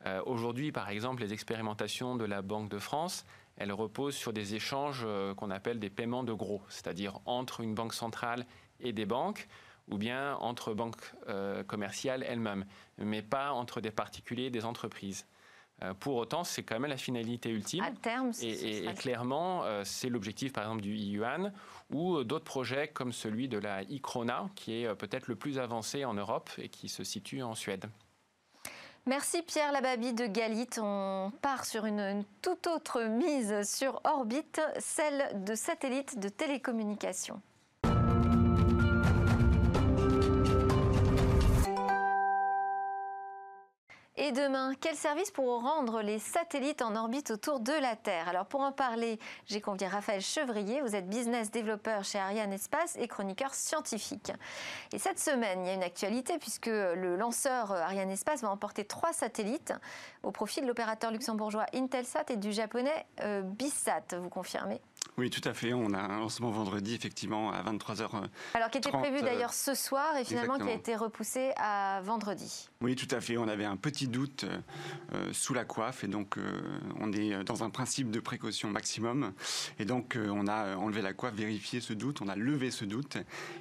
[0.06, 3.26] Euh, aujourd'hui, par exemple, les expérimentations de la Banque de France,
[3.58, 5.06] elles reposent sur des échanges
[5.36, 8.46] qu'on appelle des paiements de gros, c'est-à-dire entre une banque centrale
[8.80, 9.50] et des banques
[9.90, 11.12] ou bien entre banques
[11.66, 12.66] commerciales elles-mêmes,
[13.00, 15.26] mais pas entre des particuliers et des entreprises.
[15.84, 17.84] Euh, pour autant, c'est quand même la finalité ultime.
[17.84, 21.54] À terme, et, et, clairement, euh, c'est l'objectif, par exemple, du yuan
[21.92, 26.04] ou euh, d'autres projets comme celui de la e-krona, qui est peut-être le plus avancé
[26.04, 27.86] en Europe et qui se situe en Suède.
[29.06, 30.68] Merci Pierre Lababi de Galit.
[30.80, 37.42] On part sur une, toute autre mise sur orbite, celle de satellites de télécommunications.
[44.28, 48.28] Et demain, quels services pourront rendre les satellites en orbite autour de la Terre?
[48.28, 52.98] Alors pour en parler, j'ai convié Raphaël Chevrier, vous êtes business développeur chez Ariane Espace
[52.98, 54.34] et chroniqueur scientifique.
[54.92, 58.84] Et cette semaine, il y a une actualité puisque le lanceur Ariane Espace va emporter
[58.84, 59.72] trois satellites
[60.24, 64.18] au profit de l'opérateur luxembourgeois Intelsat et du japonais euh, Bissat.
[64.20, 64.82] Vous confirmez?
[65.18, 65.74] Oui, tout à fait.
[65.74, 68.10] On a un lancement vendredi, effectivement, à 23h.
[68.54, 72.70] Alors, qui était prévu d'ailleurs ce soir et finalement qui a été repoussé à vendredi.
[72.82, 73.38] Oui, tout à fait.
[73.38, 74.46] On avait un petit doute
[75.14, 76.62] euh, sous la coiffe et donc euh,
[77.00, 79.34] on est dans un principe de précaution maximum.
[79.80, 82.86] Et donc, euh, on a enlevé la coiffe, vérifié ce doute, on a levé ce
[82.86, 83.18] doute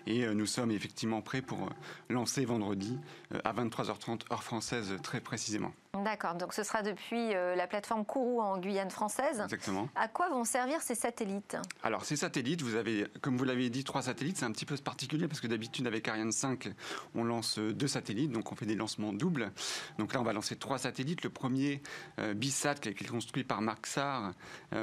[0.06, 1.70] et nous sommes effectivement prêts pour
[2.10, 2.98] lancer vendredi
[3.44, 5.72] à 23h30, heure française, très précisément.
[6.04, 9.40] D'accord, donc ce sera depuis euh, la plateforme Kourou en Guyane française.
[9.40, 9.88] Exactement.
[9.94, 11.56] À quoi vont servir ces satellites?
[11.82, 14.36] Alors ces satellites, vous avez, comme vous l'avez dit, trois satellites.
[14.36, 16.68] C'est un petit peu particulier parce que d'habitude avec Ariane 5,
[17.14, 19.52] on lance euh, deux satellites, donc on fait des lancements doubles.
[19.98, 21.22] Donc là, on va lancer trois satellites.
[21.22, 21.82] Le premier,
[22.18, 24.32] euh, Bisat, qui a été construit par Maxar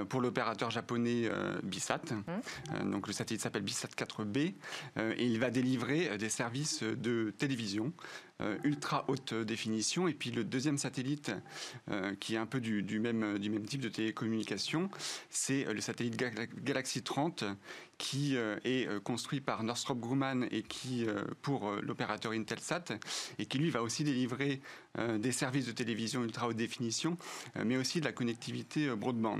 [0.09, 1.29] pour l'opérateur japonais
[1.63, 2.01] Bisat.
[2.11, 2.89] Mmh.
[2.91, 4.53] donc le satellite s'appelle Bisat 4B
[4.97, 7.93] et il va délivrer des services de télévision
[8.63, 10.07] ultra haute définition.
[10.07, 11.31] Et puis le deuxième satellite,
[12.19, 14.89] qui est un peu du, même, type de télécommunication,
[15.29, 16.21] c'est le satellite
[16.63, 17.43] Galaxy 30
[17.97, 21.05] qui est construit par Northrop Grumman et qui
[21.41, 22.85] pour l'opérateur Intelsat
[23.39, 24.61] et qui lui va aussi délivrer
[24.97, 27.17] des services de télévision ultra haute définition,
[27.63, 29.39] mais aussi de la connectivité broadband.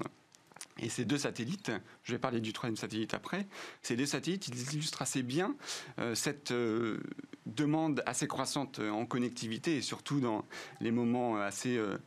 [0.80, 1.72] Et ces deux satellites,
[2.04, 3.48] je vais parler du troisième satellite après,
[3.82, 5.56] ces deux satellites, illustrent assez bien
[6.00, 7.00] euh, cette euh,
[7.46, 10.46] demande assez croissante en connectivité et surtout dans
[10.82, 11.98] les moments assez euh,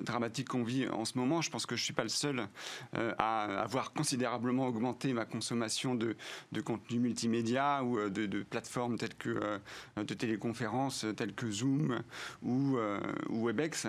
[0.00, 1.40] dramatique qu'on vit en ce moment.
[1.40, 2.48] Je pense que je ne suis pas le seul
[2.96, 6.16] euh, à avoir considérablement augmenté ma consommation de,
[6.50, 9.60] de contenu multimédia ou euh, de, plateformes telles que
[9.96, 12.02] de téléconférences telles que Zoom
[12.42, 12.78] ou,
[13.30, 13.86] Webex.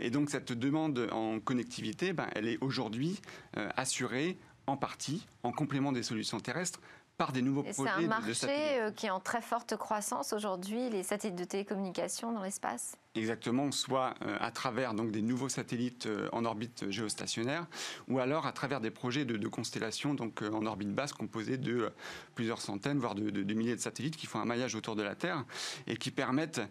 [0.00, 3.20] Et donc cette demande en connectivité, ben, elle est aujourd'hui
[3.54, 6.80] assurée en partie, en complément des solutions terrestres,
[7.16, 7.90] par des nouveaux projets.
[7.96, 12.42] C'est un marché qui est en très forte croissance aujourd'hui, les satellites de télécommunication dans
[12.42, 12.96] l'espace?
[13.14, 17.66] Exactement, soit euh, à travers donc des nouveaux satellites euh, en orbite géostationnaire,
[18.08, 21.92] ou alors à travers des projets de, constellations donc euh, en orbite basse composés de
[22.34, 25.44] plusieurs centaines, voire de, milliers de satellites qui font un maillage autour de la Terre
[25.86, 26.62] et qui permettent,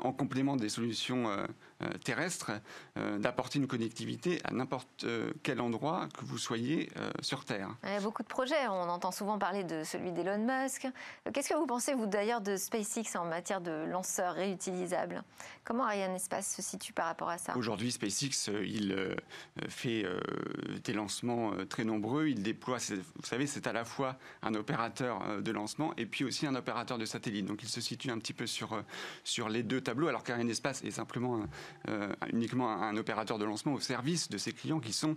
[0.00, 1.30] en complément des solutions
[2.04, 2.50] terrestres,
[3.18, 5.06] d'apporter une connectivité à n'importe
[5.44, 7.68] quel endroit que vous soyez sur Terre.
[7.84, 8.66] Il y a beaucoup de projets.
[8.66, 10.88] On entend souvent parler de celui d'Elon Musk.
[11.32, 15.22] Qu'est-ce que vous pensez vous d'ailleurs de SpaceX en matière de lanceurs réutilisables?
[15.84, 17.56] Ariane Espace se situe par rapport à ça?
[17.56, 19.14] Aujourd'hui, SpaceX, euh, il euh,
[19.68, 20.18] fait euh,
[20.84, 22.28] des lancements très nombreux.
[22.28, 26.46] Il déploie, vous savez, c'est à la fois un opérateur de lancement et puis aussi
[26.46, 27.46] un opérateur de satellite.
[27.46, 28.82] Donc il se situe un petit peu sur,
[29.24, 31.46] sur les deux tableaux, alors qu'Ariane Espace est simplement
[32.32, 35.16] uniquement un, opérateur de lancement au service de ses clients qui sont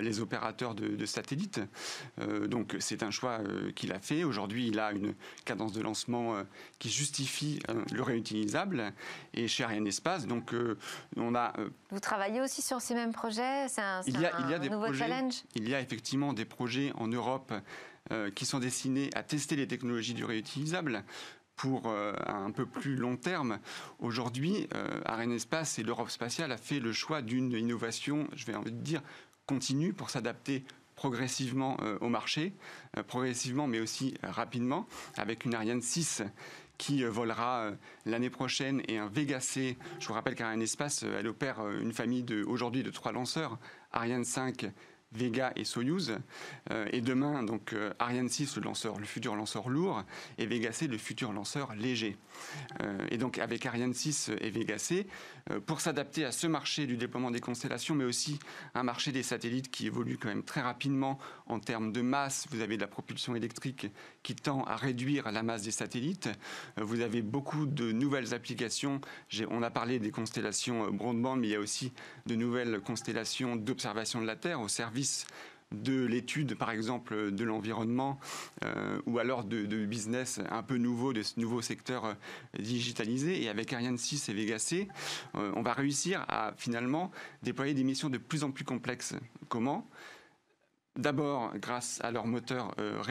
[0.00, 1.60] les opérateurs de, de satellites.
[2.46, 3.40] donc c'est un choix
[3.74, 4.24] qu'il a fait.
[4.24, 6.42] Aujourd'hui, il a une cadence de lancement
[6.78, 7.60] qui justifie
[7.92, 8.92] le réutilisable.
[9.34, 9.95] Et chez Ariane espace.
[10.26, 10.78] Donc, euh,
[11.16, 11.52] on a.
[11.58, 13.68] Euh, Vous travaillez aussi sur ces mêmes projets?
[13.68, 15.42] C'est un, il y a, il y a des nouveau challenge?
[15.54, 17.52] Il y a effectivement des projets en Europe
[18.12, 21.04] euh, qui sont destinés à tester les technologies du réutilisable
[21.56, 23.60] pour un peu plus long terme.
[23.98, 24.68] Aujourd'hui,
[25.06, 28.82] Ariane Espace et l'Europe spatiale a fait le choix d'une innovation, je vais envie de
[28.82, 29.00] dire,
[29.46, 30.66] continue pour s'adapter
[30.96, 32.52] progressivement au marché,
[33.06, 34.86] progressivement mais aussi rapidement,
[35.16, 36.24] avec une Ariane 6
[36.78, 37.74] qui euh, volera euh,
[38.04, 39.76] l'année prochaine et un Vega C.
[40.00, 43.58] Je vous rappelle qu'Ariane Espace, euh, elle opère une famille aujourd'hui de trois lanceurs,
[43.92, 44.70] Ariane 5,
[45.12, 46.18] Vega et Soyuz.
[46.92, 50.02] et demain, donc Ariane 6, le lanceur, le futur lanceur lourd,
[50.36, 52.16] et Vega C, le futur lanceur léger.
[53.10, 55.06] Et donc avec Ariane 6 et Vega C,
[55.50, 58.38] euh, pour s'adapter à ce marché du déploiement des constellations, mais aussi
[58.74, 62.46] un marché des satellites qui évolue quand même très rapidement en termes de masse.
[62.50, 63.88] Vous avez de la propulsion électrique
[64.22, 66.28] qui tend à réduire la masse des satellites.
[66.78, 69.00] Euh, vous avez beaucoup de nouvelles applications.
[69.50, 71.92] On a parlé des constellations euh, broadband, mais il y a aussi
[72.26, 75.26] de nouvelles constellations d'observation de la Terre au service
[75.72, 78.18] de l'étude, par exemple, de l'environnement,
[78.64, 82.14] euh, ou alors de, business un peu nouveau, de ce nouveau secteur euh,
[82.58, 83.42] digitalisé.
[83.42, 84.88] Et avec Ariane 6 et Vega C,
[85.34, 87.10] euh, on va réussir à finalement
[87.42, 89.14] déployer des missions de plus en plus complexes.
[89.48, 89.88] Comment?
[90.96, 93.02] D'abord, grâce à leur moteur euh,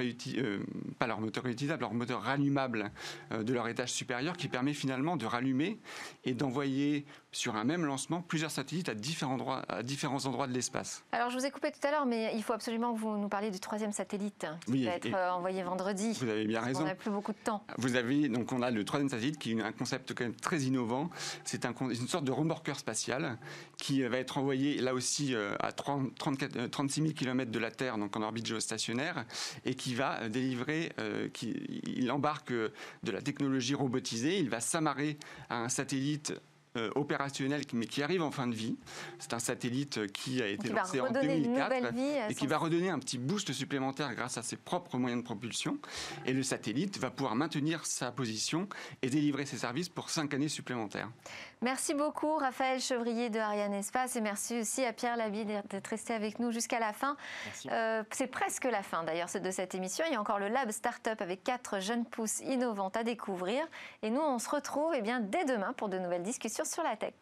[0.98, 2.92] pas leur moteur réutilisable, leur moteur rallumable
[3.32, 5.78] de leur étage supérieur, qui permet finalement de rallumer
[6.24, 10.54] et d'envoyer sur un même lancement plusieurs satellites à différents endroits, à différents endroits de
[10.54, 11.04] l'espace.
[11.12, 13.30] Alors, je vous ai coupé tout à l'heure, mais il faut absolument que vous nous
[13.30, 16.14] parliez du troisième satellite qui va être envoyé vendredi.
[16.20, 16.82] Vous avez bien raison.
[16.82, 17.64] On n'a plus beaucoup de temps.
[17.78, 20.62] Vous avez donc on a le troisième satellite qui est un concept quand même très
[20.62, 21.10] innovant.
[21.44, 23.38] C'est un, une sorte de remorqueur spatial
[23.78, 27.98] qui va être envoyé là aussi à 30, 34, 36 000 km de la Terre,
[27.98, 29.26] donc en orbite géostationnaire,
[29.66, 32.74] et qui va euh, délivrer, euh, qui, il embarque euh,
[33.04, 35.18] de la technologie robotisée, il va s'amarrer
[35.50, 36.40] à un satellite euh,
[36.96, 38.78] opérationnel, mais qui arrive en fin de vie.
[39.20, 41.94] C'est un satellite qui a été lancé en 2004
[42.30, 45.78] et qui va redonner un petit boost supplémentaire grâce à ses propres moyens de propulsion.
[46.26, 48.68] Et le satellite va pouvoir maintenir sa position
[49.02, 51.10] et délivrer ses services pour cinq années supplémentaires.
[51.62, 56.14] Merci beaucoup Raphaël Chevrier de Ariane Espace et merci aussi à Pierre Labie d'être resté
[56.14, 57.18] avec nous jusqu'à la fin.
[57.72, 60.06] Euh, c'est presque la fin d'ailleurs de cette émission.
[60.08, 63.66] Il y a encore le Lab Startup avec quatre jeunes pousses innovantes à découvrir.
[64.02, 66.96] Et nous, on se retrouve eh bien, dès demain pour de nouvelles discussions sur la
[66.96, 67.14] tech.